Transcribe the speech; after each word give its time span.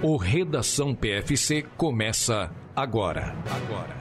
O 0.00 0.16
Redação 0.16 0.94
PFC 0.94 1.62
começa 1.76 2.54
agora. 2.76 3.34
Agora. 3.50 3.98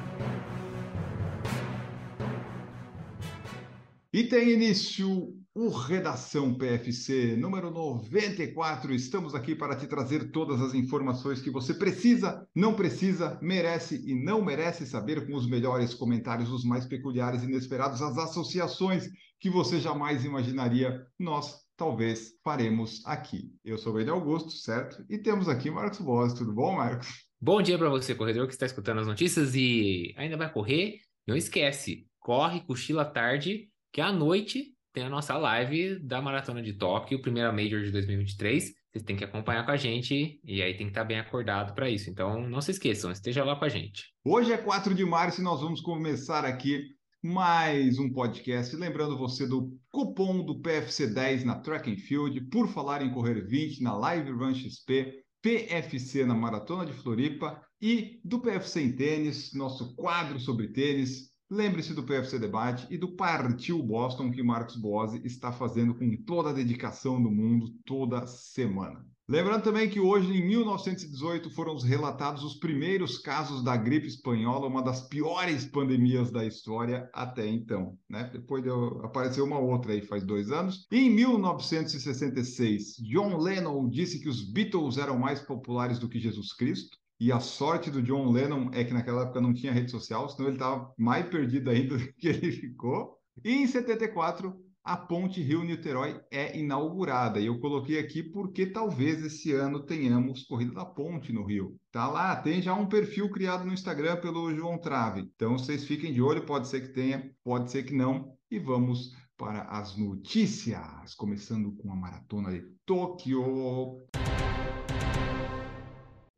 E 4.13 4.25
tem 4.25 4.51
início 4.51 5.33
o 5.55 5.69
Redação 5.69 6.53
PFC 6.53 7.35
número 7.35 7.71
94. 7.71 8.93
Estamos 8.93 9.33
aqui 9.33 9.55
para 9.55 9.75
te 9.75 9.87
trazer 9.87 10.29
todas 10.29 10.61
as 10.61 10.75
informações 10.75 11.41
que 11.41 11.49
você 11.49 11.73
precisa, 11.73 12.47
não 12.53 12.75
precisa, 12.75 13.39
merece 13.41 13.99
e 14.05 14.13
não 14.13 14.45
merece 14.45 14.85
saber 14.85 15.25
com 15.25 15.33
os 15.33 15.49
melhores 15.49 15.95
comentários, 15.95 16.51
os 16.51 16.63
mais 16.63 16.85
peculiares 16.85 17.41
e 17.41 17.45
inesperados, 17.47 18.03
as 18.03 18.19
associações 18.19 19.09
que 19.39 19.49
você 19.49 19.79
jamais 19.79 20.23
imaginaria. 20.23 21.07
Nós 21.19 21.66
talvez 21.77 22.33
faremos 22.43 23.05
aqui. 23.05 23.53
Eu 23.63 23.77
sou 23.77 23.93
o 23.93 23.99
Ed 24.01 24.09
Augusto, 24.09 24.51
certo? 24.51 25.05
E 25.07 25.17
temos 25.17 25.47
aqui 25.47 25.69
Marcos 25.69 25.99
Boas. 25.99 26.33
Tudo 26.33 26.51
bom, 26.51 26.75
Marcos? 26.75 27.07
Bom 27.39 27.61
dia 27.61 27.77
para 27.77 27.87
você, 27.87 28.15
corredor 28.15 28.47
que 28.47 28.53
está 28.53 28.65
escutando 28.65 28.99
as 28.99 29.07
notícias 29.07 29.53
e 29.53 30.13
ainda 30.17 30.35
vai 30.35 30.51
correr. 30.51 30.97
Não 31.25 31.35
esquece, 31.37 32.07
corre, 32.19 32.61
cochila 32.61 33.05
tarde, 33.05 33.69
que 33.93 34.01
à 34.01 34.11
noite 34.11 34.73
tem 34.91 35.03
a 35.03 35.09
nossa 35.09 35.37
live 35.37 35.99
da 35.99 36.19
Maratona 36.19 36.63
de 36.63 36.73
Tóquio, 36.73 37.21
primeira 37.21 37.51
Major 37.51 37.83
de 37.83 37.91
2023. 37.91 38.73
Vocês 38.91 39.03
têm 39.05 39.15
que 39.15 39.23
acompanhar 39.23 39.63
com 39.63 39.71
a 39.71 39.77
gente 39.77 40.39
e 40.43 40.63
aí 40.63 40.75
tem 40.75 40.87
que 40.87 40.91
estar 40.91 41.03
bem 41.03 41.19
acordado 41.19 41.75
para 41.75 41.87
isso. 41.87 42.09
Então 42.09 42.49
não 42.49 42.59
se 42.59 42.71
esqueçam, 42.71 43.11
esteja 43.11 43.43
lá 43.43 43.55
com 43.55 43.65
a 43.65 43.69
gente. 43.69 44.05
Hoje 44.25 44.51
é 44.51 44.57
4 44.57 44.95
de 44.95 45.05
março 45.05 45.41
e 45.41 45.43
nós 45.43 45.61
vamos 45.61 45.81
começar 45.81 46.43
aqui 46.43 46.96
mais 47.23 47.97
um 47.97 48.11
podcast. 48.11 48.75
Lembrando 48.75 49.17
você 49.17 49.47
do 49.47 49.75
cupom 49.91 50.43
do 50.43 50.61
PFC 50.61 51.07
10 51.07 51.43
na 51.43 51.59
Track 51.59 51.91
and 51.91 51.97
Field, 51.97 52.41
por 52.49 52.67
falar 52.67 53.01
em 53.01 53.11
correr 53.11 53.45
20 53.45 53.81
na 53.81 53.95
Live 53.95 54.31
Run 54.31 54.53
XP, 54.53 55.23
PFC 55.41 56.25
na 56.25 56.35
Maratona 56.35 56.85
de 56.85 56.93
Floripa 56.93 57.61
e 57.81 58.19
do 58.23 58.39
PFC 58.39 58.81
em 58.81 58.95
tênis, 58.95 59.53
nosso 59.53 59.95
quadro 59.95 60.39
sobre 60.39 60.67
tênis. 60.69 61.31
Lembre-se 61.49 61.93
do 61.93 62.03
PFC 62.03 62.37
Debate 62.37 62.85
e 62.89 62.97
do 62.97 63.15
Partiu 63.15 63.81
Boston 63.81 64.31
que 64.31 64.43
Marcos 64.43 64.75
Bose 64.75 65.21
está 65.25 65.51
fazendo 65.51 65.95
com 65.95 66.15
toda 66.23 66.49
a 66.49 66.53
dedicação 66.53 67.21
do 67.21 67.31
mundo 67.31 67.73
toda 67.85 68.27
semana. 68.27 69.05
Lembrando 69.29 69.61
também 69.61 69.89
que 69.89 69.99
hoje, 69.99 70.31
em 70.31 70.47
1918, 70.47 71.49
foram 71.49 71.77
relatados 71.77 72.45
os 72.45 72.55
primeiros 72.55 73.17
casos 73.17 73.61
da 73.61 73.75
gripe 73.75 74.07
espanhola, 74.07 74.67
uma 74.67 74.81
das 74.81 75.01
piores 75.01 75.65
pandemias 75.65 76.31
da 76.31 76.45
história 76.45 77.09
até 77.11 77.45
então. 77.45 77.97
Né? 78.09 78.29
Depois 78.31 78.63
deu, 78.63 79.01
apareceu 79.03 79.43
uma 79.43 79.59
outra 79.59 79.91
aí 79.91 80.01
faz 80.01 80.23
dois 80.23 80.49
anos. 80.49 80.87
E 80.89 80.99
em 80.99 81.09
1966, 81.09 82.95
John 82.99 83.37
Lennon 83.37 83.89
disse 83.89 84.21
que 84.21 84.29
os 84.29 84.49
Beatles 84.49 84.97
eram 84.97 85.19
mais 85.19 85.41
populares 85.41 85.99
do 85.99 86.07
que 86.07 86.21
Jesus 86.21 86.53
Cristo. 86.53 86.97
E 87.19 87.29
a 87.29 87.41
sorte 87.41 87.91
do 87.91 88.01
John 88.01 88.31
Lennon 88.31 88.69
é 88.71 88.85
que 88.85 88.93
naquela 88.93 89.23
época 89.23 89.41
não 89.41 89.53
tinha 89.53 89.73
rede 89.73 89.91
social, 89.91 90.29
senão 90.29 90.47
ele 90.47 90.55
estava 90.55 90.93
mais 90.97 91.27
perdido 91.27 91.69
ainda 91.69 91.97
do 91.99 92.13
que 92.13 92.29
ele 92.29 92.49
ficou. 92.53 93.17
E 93.43 93.51
em 93.51 93.67
74, 93.67 94.55
a 94.87 94.95
ponte 94.95 95.41
Rio-Niterói 95.41 96.21
é 96.31 96.57
inaugurada. 96.57 97.41
E 97.41 97.47
eu 97.47 97.59
coloquei 97.59 97.99
aqui 97.99 98.23
porque 98.23 98.65
talvez 98.65 99.21
esse 99.21 99.51
ano 99.51 99.85
tenhamos 99.85 100.43
corrida 100.45 100.73
da 100.73 100.85
ponte 100.85 101.33
no 101.33 101.45
Rio. 101.45 101.75
Tá 101.91 102.07
lá, 102.07 102.33
tem 102.37 102.61
já 102.61 102.73
um 102.73 102.87
perfil 102.87 103.29
criado 103.29 103.65
no 103.65 103.73
Instagram 103.73 104.15
pelo 104.21 104.55
João 104.55 104.77
Trave. 104.77 105.29
Então 105.35 105.57
vocês 105.57 105.83
fiquem 105.83 106.13
de 106.13 106.21
olho, 106.21 106.45
pode 106.45 106.69
ser 106.69 106.81
que 106.81 106.93
tenha, 106.93 107.29
pode 107.43 107.69
ser 107.69 107.83
que 107.83 107.93
não. 107.93 108.33
E 108.49 108.57
vamos 108.57 109.11
para 109.35 109.63
as 109.63 109.97
notícias, 109.97 111.13
começando 111.15 111.75
com 111.75 111.91
a 111.91 111.95
maratona 111.95 112.49
de 112.49 112.61
Tóquio. 112.85 114.07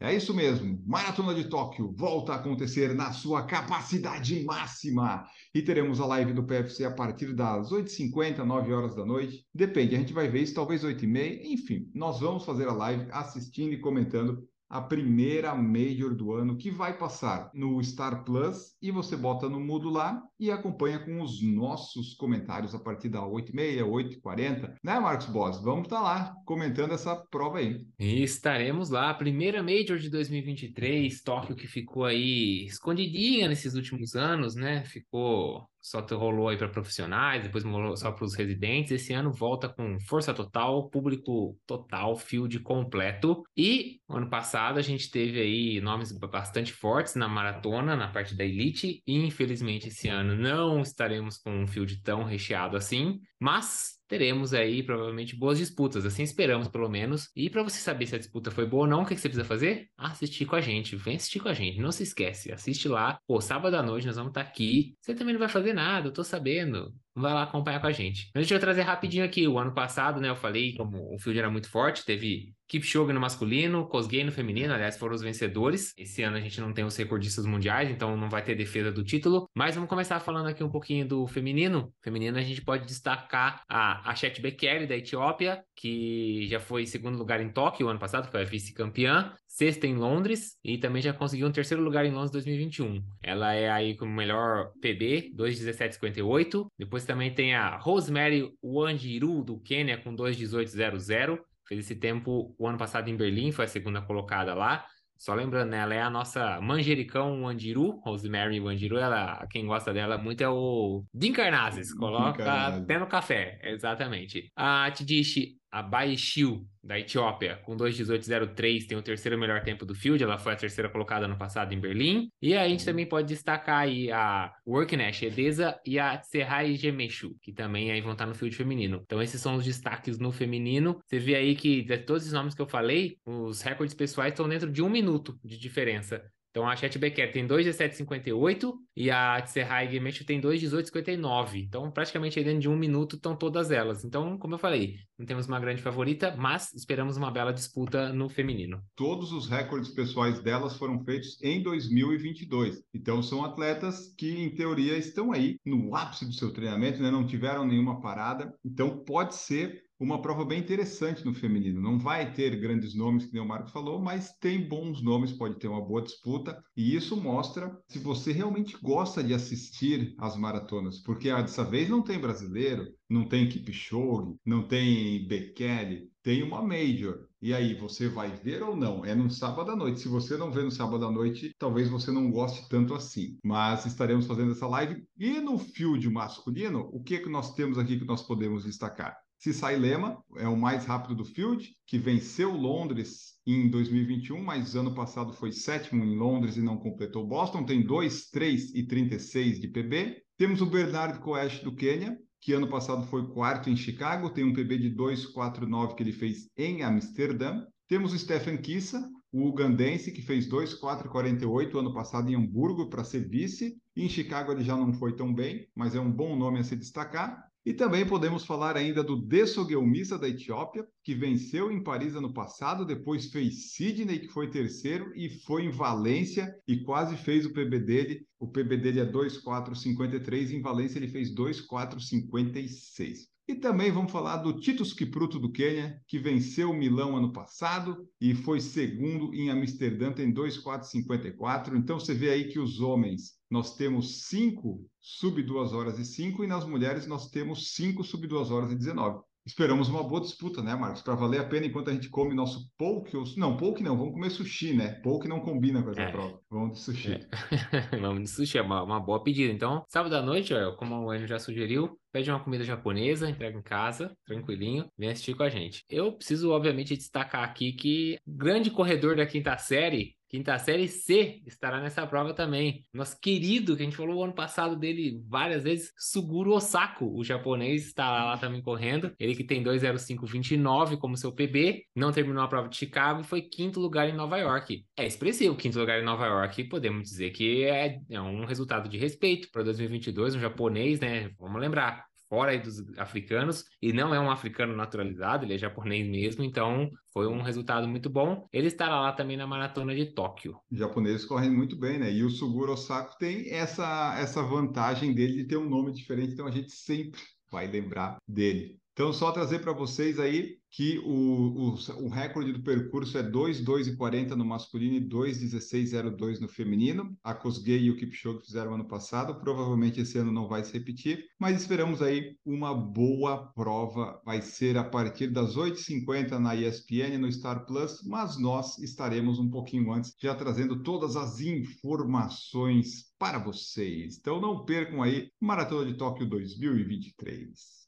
É 0.01 0.15
isso 0.15 0.33
mesmo, 0.33 0.81
Maratona 0.87 1.35
de 1.35 1.49
Tóquio 1.49 1.93
volta 1.93 2.31
a 2.31 2.37
acontecer 2.37 2.95
na 2.95 3.11
sua 3.11 3.43
capacidade 3.43 4.41
máxima. 4.45 5.27
E 5.53 5.61
teremos 5.61 5.99
a 5.99 6.05
live 6.05 6.31
do 6.31 6.45
PFC 6.45 6.85
a 6.85 6.91
partir 6.91 7.33
das 7.33 7.69
8h50, 7.69 8.37
9 8.37 8.71
horas 8.73 8.95
da 8.95 9.05
noite. 9.05 9.45
Depende, 9.53 9.95
a 9.95 9.99
gente 9.99 10.13
vai 10.13 10.29
ver 10.29 10.43
isso 10.43 10.53
talvez 10.55 10.85
8h30. 10.85 11.41
Enfim, 11.43 11.91
nós 11.93 12.21
vamos 12.21 12.45
fazer 12.45 12.69
a 12.69 12.73
live 12.73 13.09
assistindo 13.11 13.73
e 13.73 13.81
comentando 13.81 14.41
a 14.69 14.79
primeira 14.79 15.53
Major 15.53 16.15
do 16.15 16.31
ano, 16.31 16.55
que 16.55 16.71
vai 16.71 16.97
passar 16.97 17.51
no 17.53 17.83
Star 17.83 18.23
Plus, 18.23 18.75
e 18.81 18.91
você 18.91 19.17
bota 19.17 19.49
no 19.49 19.59
mudo 19.59 19.89
lá 19.89 20.23
e 20.39 20.51
acompanha 20.51 20.99
com 20.99 21.21
os 21.21 21.41
nossos 21.41 22.13
comentários 22.15 22.73
a 22.73 22.79
partir 22.79 23.09
da 23.09 23.19
8h30, 23.19 23.83
8h40. 23.83 24.75
Né, 24.83 24.99
Marcos 24.99 25.27
Boss? 25.27 25.61
Vamos 25.61 25.83
estar 25.83 25.97
tá 25.97 26.01
lá 26.01 26.35
comentando 26.45 26.93
essa 26.93 27.15
prova 27.29 27.59
aí. 27.59 27.85
E 27.99 28.23
estaremos 28.23 28.89
lá, 28.89 29.13
primeira 29.13 29.61
Major 29.61 29.97
de 29.97 30.09
2023, 30.09 31.21
Tóquio 31.21 31.55
que 31.55 31.67
ficou 31.67 32.05
aí 32.05 32.65
escondidinha 32.65 33.47
nesses 33.47 33.75
últimos 33.75 34.15
anos, 34.15 34.55
né? 34.55 34.83
Ficou 34.85 35.67
só 35.81 36.05
rolou 36.11 36.49
aí 36.49 36.57
para 36.57 36.67
profissionais, 36.67 37.43
depois 37.43 37.63
rolou 37.63 37.95
só 37.95 38.11
para 38.11 38.25
os 38.25 38.35
residentes. 38.35 38.91
Esse 38.91 39.13
ano 39.13 39.31
volta 39.31 39.69
com 39.69 39.97
força 40.01 40.33
total, 40.33 40.89
público 40.89 41.57
total, 41.65 42.15
field 42.15 42.59
completo. 42.59 43.43
E 43.55 43.99
ano 44.09 44.29
passado 44.29 44.77
a 44.77 44.81
gente 44.81 45.09
teve 45.09 45.39
aí 45.39 45.81
nomes 45.81 46.11
bastante 46.11 46.73
fortes 46.73 47.15
na 47.15 47.27
maratona, 47.27 47.95
na 47.95 48.09
parte 48.09 48.35
da 48.35 48.43
elite. 48.43 49.01
E 49.07 49.25
infelizmente 49.25 49.87
esse 49.87 50.07
ano 50.07 50.28
não 50.35 50.81
estaremos 50.81 51.37
com 51.37 51.51
um 51.51 51.67
field 51.67 52.01
tão 52.01 52.23
recheado 52.23 52.77
assim, 52.77 53.19
mas 53.39 53.99
teremos 54.07 54.53
aí 54.53 54.81
provavelmente 54.81 55.35
boas 55.35 55.59
disputas, 55.59 56.05
assim 56.05 56.23
esperamos 56.23 56.67
pelo 56.67 56.89
menos. 56.89 57.29
E 57.35 57.49
para 57.49 57.63
você 57.63 57.77
saber 57.77 58.07
se 58.07 58.15
a 58.15 58.19
disputa 58.19 58.49
foi 58.49 58.65
boa 58.65 58.83
ou 58.83 58.89
não, 58.89 59.03
o 59.03 59.05
que 59.05 59.15
você 59.15 59.29
precisa 59.29 59.45
fazer? 59.45 59.87
Assistir 59.97 60.45
com 60.45 60.55
a 60.55 60.61
gente, 60.61 60.95
vem 60.95 61.15
assistir 61.15 61.39
com 61.39 61.49
a 61.49 61.53
gente, 61.53 61.79
não 61.79 61.91
se 61.91 62.03
esquece, 62.03 62.51
assiste 62.51 62.87
lá. 62.87 63.19
Pô, 63.27 63.39
sábado 63.39 63.75
à 63.75 63.83
noite 63.83 64.07
nós 64.07 64.15
vamos 64.15 64.31
estar 64.31 64.43
tá 64.43 64.49
aqui. 64.49 64.95
Você 65.01 65.13
também 65.13 65.33
não 65.33 65.39
vai 65.39 65.49
fazer 65.49 65.73
nada, 65.73 66.07
eu 66.07 66.13
tô 66.13 66.23
sabendo. 66.23 66.93
Vai 67.19 67.33
lá 67.33 67.43
acompanhar 67.43 67.79
com 67.81 67.87
a 67.87 67.91
gente. 67.91 68.29
Mas 68.33 68.43
deixa 68.43 68.55
eu 68.55 68.59
trazer 68.59 68.81
rapidinho 68.81 69.25
aqui. 69.25 69.47
O 69.47 69.59
ano 69.59 69.73
passado, 69.73 70.21
né, 70.21 70.29
eu 70.29 70.35
falei 70.35 70.75
como 70.75 71.13
o 71.13 71.19
field 71.19 71.37
era 71.37 71.49
muito 71.49 71.69
forte, 71.69 72.05
teve 72.05 72.53
Kipchoge 72.69 73.11
no 73.11 73.19
masculino, 73.19 73.87
Kosgei 73.87 74.23
no 74.23 74.31
feminino, 74.31 74.71
aliás, 74.71 74.95
foram 74.95 75.15
os 75.15 75.21
vencedores. 75.21 75.91
Esse 75.97 76.21
ano 76.21 76.37
a 76.37 76.39
gente 76.39 76.61
não 76.61 76.71
tem 76.71 76.85
os 76.85 76.95
recordistas 76.95 77.45
mundiais, 77.45 77.89
então 77.89 78.15
não 78.15 78.29
vai 78.29 78.43
ter 78.43 78.55
defesa 78.55 78.91
do 78.91 79.03
título. 79.03 79.49
Mas 79.55 79.73
vamos 79.73 79.89
começar 79.89 80.19
falando 80.19 80.47
aqui 80.47 80.63
um 80.63 80.69
pouquinho 80.69 81.07
do 81.07 81.25
feminino. 81.25 81.91
Feminino 82.03 82.37
a 82.37 82.41
gente 82.41 82.61
pode 82.61 82.85
destacar 82.85 83.63
a 83.67 84.07
Achet 84.11 84.39
Bekele, 84.39 84.85
da 84.85 84.95
Etiópia, 84.95 85.63
que 85.75 86.45
já 86.47 86.59
foi 86.59 86.85
segundo 86.85 87.17
lugar 87.17 87.41
em 87.41 87.51
Tóquio 87.51 87.89
ano 87.89 87.99
passado, 87.99 88.29
foi 88.29 88.41
a 88.41 88.45
vice-campeã. 88.45 89.33
Sexta 89.59 89.85
em 89.85 89.95
Londres 89.95 90.57
e 90.63 90.77
também 90.77 91.01
já 91.01 91.11
conseguiu 91.11 91.45
um 91.45 91.51
terceiro 91.51 91.83
lugar 91.83 92.05
em 92.05 92.13
Londres 92.13 92.31
2021. 92.31 93.03
Ela 93.21 93.53
é 93.53 93.69
aí 93.69 93.93
com 93.93 94.05
o 94.05 94.09
melhor 94.09 94.71
PB, 94.79 95.33
2,1758. 95.35 96.65
Depois 96.79 97.03
também 97.03 97.33
tem 97.33 97.53
a 97.53 97.75
Rosemary 97.75 98.49
Wanjiru, 98.63 99.43
do 99.43 99.59
Quênia, 99.59 99.97
com 99.97 100.15
2,1800. 100.15 101.39
Fez 101.67 101.81
esse 101.81 101.95
tempo 101.97 102.55
o 102.57 102.67
ano 102.69 102.77
passado 102.77 103.09
em 103.09 103.17
Berlim, 103.17 103.51
foi 103.51 103.65
a 103.65 103.67
segunda 103.67 104.01
colocada 104.01 104.53
lá. 104.53 104.85
Só 105.17 105.33
lembrando, 105.33 105.71
né, 105.71 105.79
ela 105.79 105.93
é 105.93 106.01
a 106.01 106.09
nossa 106.09 106.61
manjericão 106.61 107.43
Wandiru, 107.43 107.99
Rosemary 108.05 108.61
Wandiru, 108.61 108.97
ela, 108.97 109.45
quem 109.51 109.65
gosta 109.67 109.91
dela 109.91 110.17
muito 110.17 110.41
é 110.41 110.47
o 110.47 111.03
Din 111.13 111.33
Carnazes, 111.33 111.93
coloca 111.93 112.77
até 112.77 112.97
no 112.97 113.07
café, 113.07 113.59
exatamente. 113.63 114.49
A 114.55 114.89
Tidishi 114.89 115.58
a 115.71 115.81
Baishiu, 115.81 116.65
da 116.83 116.97
Etiópia, 116.97 117.57
com 117.63 117.75
2,18,03, 117.75 118.87
tem 118.87 118.97
o 118.97 119.01
terceiro 119.01 119.37
melhor 119.37 119.61
tempo 119.61 119.85
do 119.85 119.93
field, 119.93 120.23
ela 120.23 120.37
foi 120.37 120.53
a 120.53 120.55
terceira 120.55 120.89
colocada 120.89 121.27
no 121.27 121.37
passado 121.37 121.73
em 121.73 121.79
Berlim. 121.79 122.31
E 122.41 122.55
aí 122.55 122.65
a 122.65 122.69
gente 122.69 122.85
também 122.85 123.05
pode 123.05 123.27
destacar 123.27 123.79
aí 123.79 124.11
a 124.11 124.53
Worknesh 124.65 125.23
Edesa 125.23 125.79
e 125.85 125.99
a 125.99 126.21
Serrai 126.21 126.75
Gemeshu, 126.75 127.35
que 127.41 127.53
também 127.53 127.91
aí 127.91 128.01
vão 128.01 128.13
estar 128.13 128.25
no 128.25 128.33
field 128.33 128.55
feminino. 128.55 129.01
Então 129.03 129.21
esses 129.21 129.41
são 129.41 129.55
os 129.55 129.65
destaques 129.65 130.17
no 130.17 130.31
feminino. 130.31 130.99
Você 131.05 131.19
vê 131.19 131.35
aí 131.35 131.55
que 131.55 131.83
de 131.83 131.97
todos 131.99 132.25
os 132.25 132.33
nomes 132.33 132.55
que 132.55 132.61
eu 132.61 132.67
falei, 132.67 133.17
os 133.25 133.61
recordes 133.61 133.93
pessoais 133.93 134.33
estão 134.33 134.47
dentro 134.47 134.71
de 134.71 134.81
um 134.81 134.89
minuto 134.89 135.37
de 135.43 135.57
diferença. 135.57 136.23
Então 136.51 136.67
a 136.67 136.75
Chat 136.75 136.97
Becker 136.97 137.31
tem 137.31 137.47
2,1758 137.47 138.73
e 138.99 139.09
a 139.09 139.41
Tserrai 139.41 139.89
Gemecho 139.89 140.25
tem 140.25 140.41
2,1859. 140.41 141.63
Então, 141.63 141.89
praticamente 141.89 142.43
dentro 142.43 142.59
de 142.59 142.67
um 142.67 142.75
minuto 142.75 143.15
estão 143.15 143.33
todas 143.33 143.71
elas. 143.71 144.03
Então, 144.03 144.37
como 144.37 144.55
eu 144.55 144.59
falei, 144.59 144.97
não 145.17 145.25
temos 145.25 145.47
uma 145.47 145.57
grande 145.57 145.81
favorita, 145.81 146.35
mas 146.37 146.73
esperamos 146.73 147.15
uma 147.15 147.31
bela 147.31 147.53
disputa 147.53 148.11
no 148.11 148.27
feminino. 148.27 148.83
Todos 148.97 149.31
os 149.31 149.47
recordes 149.47 149.89
pessoais 149.91 150.41
delas 150.41 150.75
foram 150.75 151.01
feitos 151.05 151.41
em 151.41 151.63
2022. 151.63 152.83
Então, 152.93 153.23
são 153.23 153.45
atletas 153.45 154.13
que, 154.17 154.37
em 154.37 154.53
teoria, 154.53 154.97
estão 154.97 155.31
aí 155.31 155.55
no 155.65 155.95
ápice 155.95 156.25
do 156.25 156.33
seu 156.33 156.51
treinamento, 156.51 157.01
né? 157.01 157.09
não 157.09 157.25
tiveram 157.25 157.65
nenhuma 157.65 158.01
parada. 158.01 158.53
Então, 158.65 159.01
pode 159.05 159.33
ser 159.35 159.81
uma 159.99 160.21
prova 160.21 160.45
bem 160.45 160.59
interessante 160.59 161.25
no 161.25 161.33
feminino. 161.33 161.81
Não 161.81 161.99
vai 161.99 162.31
ter 162.31 162.55
grandes 162.55 162.95
nomes, 162.95 163.25
que 163.25 163.33
nem 163.33 163.41
o 163.41 163.47
Marco 163.47 163.69
falou, 163.69 163.99
mas 163.99 164.33
tem 164.39 164.67
bons 164.67 165.03
nomes, 165.03 165.33
pode 165.33 165.59
ter 165.59 165.67
uma 165.67 165.81
boa 165.81 166.01
disputa. 166.01 166.63
E 166.75 166.95
isso 166.95 167.17
mostra 167.17 167.77
se 167.89 167.99
você 167.99 168.31
realmente 168.31 168.77
gosta 168.89 169.23
de 169.23 169.35
assistir 169.35 170.15
as 170.17 170.35
maratonas, 170.35 170.97
porque 170.97 171.29
ah, 171.29 171.43
dessa 171.43 171.63
vez 171.63 171.87
não 171.87 172.01
tem 172.01 172.19
brasileiro, 172.19 172.91
não 173.07 173.29
tem 173.29 173.47
Kipchoge, 173.47 174.35
não 174.43 174.67
tem 174.67 175.27
Bekele, 175.27 176.09
tem 176.23 176.41
uma 176.41 176.63
Major. 176.63 177.27
E 177.39 177.53
aí, 177.53 177.75
você 177.75 178.09
vai 178.09 178.35
ver 178.35 178.63
ou 178.63 178.75
não? 178.75 179.05
É 179.05 179.13
no 179.13 179.29
sábado 179.29 179.69
à 179.71 179.75
noite. 179.75 179.99
Se 179.99 180.07
você 180.07 180.35
não 180.37 180.51
vê 180.51 180.63
no 180.63 180.71
sábado 180.71 181.05
à 181.05 181.11
noite, 181.11 181.53
talvez 181.59 181.87
você 181.87 182.11
não 182.11 182.31
goste 182.31 182.67
tanto 182.67 182.95
assim. 182.95 183.37
Mas 183.45 183.85
estaremos 183.85 184.25
fazendo 184.25 184.53
essa 184.53 184.67
live. 184.67 185.05
E 185.17 185.39
no 185.39 185.59
field 185.59 186.09
masculino, 186.09 186.89
o 186.91 187.01
que, 187.03 187.19
que 187.19 187.29
nós 187.29 187.53
temos 187.53 187.77
aqui 187.77 187.97
que 187.99 188.05
nós 188.05 188.23
podemos 188.23 188.63
destacar? 188.63 189.15
Cissai 189.39 189.77
Lema 189.77 190.21
é 190.35 190.49
o 190.49 190.57
mais 190.57 190.85
rápido 190.85 191.15
do 191.15 191.23
field, 191.23 191.73
que 191.87 191.97
venceu 191.97 192.51
Londres 192.51 193.39
em 193.47 193.69
2021, 193.69 194.43
mas 194.43 194.75
ano 194.75 194.93
passado 194.93 195.31
foi 195.31 195.53
sétimo 195.53 196.03
em 196.03 196.17
Londres 196.17 196.57
e 196.57 196.61
não 196.61 196.77
completou 196.77 197.25
Boston. 197.25 197.63
Tem 197.63 197.81
2, 197.81 198.29
3 198.31 198.75
e 198.75 198.85
36 198.85 199.61
de 199.61 199.69
PB. 199.69 200.21
Temos 200.35 200.61
o 200.61 200.65
Bernard 200.65 201.19
Coesh 201.19 201.61
do 201.61 201.73
Quênia, 201.73 202.17
que 202.41 202.51
ano 202.51 202.69
passado 202.69 203.07
foi 203.07 203.29
quarto 203.29 203.69
em 203.69 203.77
Chicago, 203.77 204.29
tem 204.29 204.43
um 204.43 204.53
PB 204.53 204.77
de 204.77 204.93
2,49 204.93 205.95
que 205.95 206.03
ele 206.03 206.11
fez 206.11 206.49
em 206.57 206.83
Amsterdã. 206.83 207.63
Temos 207.87 208.11
o 208.11 208.19
Stephen 208.19 208.57
Kissa, 208.57 209.09
o 209.31 209.47
ugandense, 209.47 210.11
que 210.11 210.21
fez 210.21 210.47
2,448 210.47 211.79
ano 211.79 211.93
passado 211.93 212.29
em 212.29 212.35
Hamburgo 212.35 212.89
para 212.89 213.05
ser 213.05 213.29
vice. 213.29 213.77
Em 213.95 214.09
Chicago 214.09 214.51
ele 214.51 214.65
já 214.65 214.75
não 214.75 214.91
foi 214.91 215.15
tão 215.15 215.33
bem, 215.33 215.65
mas 215.73 215.95
é 215.95 215.99
um 215.99 216.11
bom 216.11 216.35
nome 216.35 216.59
a 216.59 216.63
se 216.63 216.75
destacar. 216.75 217.48
E 217.65 217.73
também 217.73 218.05
podemos 218.05 218.45
falar 218.45 218.77
ainda 218.77 219.03
do 219.03 219.17
Dessoguelmissa 219.17 220.17
da 220.17 220.29
Etiópia, 220.29 220.87
que 221.03 221.13
venceu 221.13 221.69
em 221.71 221.83
Paris 221.83 222.15
ano 222.15 222.33
passado, 222.33 222.85
depois 222.85 223.29
fez 223.29 223.73
Sydney, 223.73 224.19
que 224.19 224.29
foi 224.29 224.49
terceiro, 224.49 225.11
e 225.15 225.29
foi 225.29 225.65
em 225.65 225.71
Valência 225.71 226.55
e 226.67 226.81
quase 226.83 227.17
fez 227.17 227.45
o 227.45 227.53
PB 227.53 227.79
dele. 227.79 228.25
O 228.39 228.47
PB 228.47 228.77
dele 228.77 229.01
é 229.01 229.05
2,453, 229.05 230.51
em 230.51 230.61
Valência 230.61 230.99
ele 230.99 231.09
fez 231.09 231.33
2,456. 231.35 233.27
E 233.49 233.55
também 233.55 233.91
vamos 233.91 234.11
falar 234.11 234.37
do 234.37 234.59
Titus 234.59 234.93
Kipruto 234.93 235.39
do 235.39 235.51
Quênia, 235.51 235.99
que 236.07 236.19
venceu 236.19 236.71
Milão 236.71 237.17
ano 237.17 237.33
passado 237.33 238.07
e 238.21 238.35
foi 238.35 238.61
segundo 238.61 239.33
em 239.33 239.49
Amsterdã, 239.49 240.13
tem 240.13 240.31
2,454. 240.31 241.75
Então 241.75 241.99
você 241.99 242.13
vê 242.13 242.29
aí 242.29 242.47
que 242.47 242.59
os 242.59 242.79
homens 242.79 243.38
nós 243.49 243.75
temos 243.75 244.27
5 244.27 244.85
sub 244.99 245.41
2 245.41 245.73
horas 245.73 245.99
e 245.99 246.05
5 246.05 246.43
e 246.43 246.47
nas 246.47 246.65
mulheres 246.65 247.07
nós 247.07 247.29
temos 247.29 247.73
5 247.73 248.03
sub 248.03 248.27
2 248.27 248.51
horas 248.51 248.71
e 248.71 248.75
19 248.75 249.21
esperamos 249.49 249.89
uma 249.89 250.03
boa 250.03 250.21
disputa, 250.21 250.61
né, 250.61 250.75
Marcos? 250.75 251.01
Para 251.01 251.15
valer 251.15 251.41
a 251.41 251.43
pena 251.43 251.65
enquanto 251.65 251.89
a 251.89 251.93
gente 251.93 252.09
come 252.09 252.35
nosso 252.35 252.69
poke. 252.77 253.17
Ou... 253.17 253.23
Não, 253.35 253.57
poke 253.57 253.83
não, 253.83 253.97
vamos 253.97 254.13
comer 254.13 254.29
sushi, 254.29 254.73
né? 254.73 254.93
Poke 255.03 255.27
não 255.27 255.39
combina 255.39 255.81
com 255.81 255.89
essa 255.89 256.01
é. 256.01 256.11
prova. 256.11 256.39
Vamos 256.49 256.73
de 256.73 256.79
sushi. 256.79 257.13
É. 257.13 257.97
vamos 257.99 258.23
de 258.23 258.29
sushi, 258.29 258.57
é 258.57 258.61
uma, 258.61 258.83
uma, 258.83 258.99
boa 258.99 259.23
pedida. 259.23 259.51
Então, 259.51 259.83
sábado 259.87 260.15
à 260.15 260.21
noite, 260.21 260.53
como 260.77 260.95
o 260.95 261.13
Enio 261.13 261.27
já 261.27 261.39
sugeriu, 261.39 261.99
pede 262.11 262.29
uma 262.29 262.43
comida 262.43 262.63
japonesa, 262.63 263.29
entrega 263.29 263.57
em 263.57 263.63
casa, 263.63 264.15
tranquilinho, 264.25 264.87
vem 264.97 265.09
assistir 265.09 265.35
com 265.35 265.43
a 265.43 265.49
gente. 265.49 265.83
Eu 265.89 266.13
preciso, 266.13 266.51
obviamente, 266.51 266.95
destacar 266.95 267.43
aqui 267.43 267.73
que 267.73 268.19
grande 268.25 268.69
corredor 268.69 269.15
da 269.15 269.25
quinta 269.25 269.57
série 269.57 270.15
Quinta 270.29 270.57
série 270.59 270.87
C 270.87 271.41
estará 271.47 271.81
nessa 271.81 272.05
prova 272.05 272.35
também. 272.35 272.85
Nosso 272.93 273.19
querido, 273.19 273.75
que 273.75 273.81
a 273.81 273.85
gente 273.85 273.97
falou 273.97 274.23
ano 274.23 274.33
passado 274.33 274.75
dele 274.75 275.19
várias 275.27 275.63
vezes, 275.63 275.91
Suguro 275.97 276.51
Osako, 276.51 277.11
o 277.17 277.23
japonês, 277.23 277.87
está 277.87 278.25
lá 278.25 278.37
também 278.37 278.61
correndo. 278.61 279.11
Ele 279.19 279.35
que 279.35 279.43
tem 279.43 279.63
2,0529 279.63 280.97
como 280.97 281.17
seu 281.17 281.31
PB, 281.31 281.83
não 281.95 282.11
terminou 282.11 282.43
a 282.43 282.47
prova 282.47 282.69
de 282.69 282.77
Chicago 282.77 283.21
e 283.21 283.23
foi 283.23 283.41
quinto 283.41 283.79
lugar 283.79 284.07
em 284.07 284.13
Nova 284.13 284.37
York. 284.37 284.85
É 284.95 285.05
expressivo, 285.05 285.55
quinto 285.55 285.79
lugar 285.79 285.99
em 285.99 286.05
Nova 286.05 286.27
York, 286.27 286.63
podemos 286.65 287.09
dizer 287.09 287.31
que 287.31 287.63
é, 287.63 287.99
é 288.09 288.21
um 288.21 288.45
resultado 288.45 288.87
de 288.87 288.99
respeito 288.99 289.49
para 289.51 289.63
2022, 289.63 290.35
um 290.35 290.39
japonês, 290.39 290.99
né? 290.99 291.31
Vamos 291.39 291.59
lembrar, 291.59 292.05
fora 292.29 292.57
dos 292.57 292.79
africanos, 292.97 293.65
e 293.81 293.91
não 293.91 294.13
é 294.13 294.19
um 294.19 294.29
africano 294.29 294.75
naturalizado, 294.75 295.43
ele 295.45 295.55
é 295.55 295.57
japonês 295.57 296.07
mesmo, 296.07 296.43
então 296.43 296.89
foi 297.11 297.27
um 297.27 297.41
resultado 297.41 297.87
muito 297.87 298.09
bom. 298.09 298.47
Ele 298.53 298.67
estará 298.67 299.01
lá 299.01 299.11
também 299.11 299.35
na 299.35 299.47
maratona 299.47 299.95
de 299.95 300.05
Tóquio. 300.13 300.57
Os 300.71 300.77
japoneses 300.77 301.25
correm 301.25 301.49
muito 301.49 301.75
bem, 301.75 301.97
né? 301.97 302.13
E 302.13 302.23
o 302.23 302.29
Suguro 302.29 302.73
Osako 302.73 303.17
tem 303.17 303.49
essa, 303.49 304.15
essa 304.19 304.43
vantagem 304.43 305.13
dele 305.13 305.37
de 305.37 305.45
ter 305.45 305.57
um 305.57 305.67
nome 305.67 305.91
diferente, 305.91 306.33
então 306.33 306.47
a 306.47 306.51
gente 306.51 306.71
sempre 306.71 307.19
vai 307.51 307.67
lembrar 307.67 308.17
dele. 308.27 308.78
Então, 308.99 309.13
só 309.13 309.31
trazer 309.31 309.59
para 309.59 309.71
vocês 309.71 310.19
aí 310.19 310.57
que 310.69 310.99
o, 310.99 311.69
o, 311.69 312.03
o, 312.03 312.09
recorde 312.09 312.51
do 312.51 312.61
percurso 312.61 313.17
é 313.17 313.23
2,2,40 313.23 314.31
no 314.31 314.43
masculino 314.43 314.97
e 314.97 314.99
2,16,02 314.99 316.41
no 316.41 316.49
feminino. 316.49 317.17
A 317.23 317.33
Kosgei 317.33 317.83
e 317.83 317.89
o 317.89 317.95
Kipchoge 317.95 318.45
fizeram 318.45 318.73
ano 318.73 318.85
passado. 318.89 319.39
Provavelmente 319.39 320.01
esse 320.01 320.17
ano 320.17 320.33
não 320.33 320.49
vai 320.49 320.65
se 320.65 320.73
repetir, 320.73 321.23
mas 321.39 321.61
esperamos 321.61 322.01
aí 322.01 322.35
uma 322.45 322.75
boa 322.75 323.53
prova. 323.53 324.21
Vai 324.25 324.41
ser 324.41 324.75
a 324.75 324.83
partir 324.83 325.27
das 325.27 325.55
8h50 325.55 326.31
na 326.37 326.53
ESPN, 326.53 327.17
no 327.19 327.31
Star 327.31 327.65
Plus, 327.65 328.03
mas 328.03 328.37
nós 328.37 328.77
estaremos 328.79 329.39
um 329.39 329.49
pouquinho 329.49 329.93
antes, 329.93 330.13
já 330.21 330.35
trazendo 330.35 330.83
todas 330.83 331.15
as 331.15 331.39
informações 331.39 333.05
para 333.17 333.39
vocês. 333.39 334.17
Então 334.19 334.41
não 334.41 334.65
percam 334.65 335.01
aí 335.01 335.31
Maratona 335.39 335.89
de 335.89 335.97
Tóquio 335.97 336.27
2023. 336.27 337.78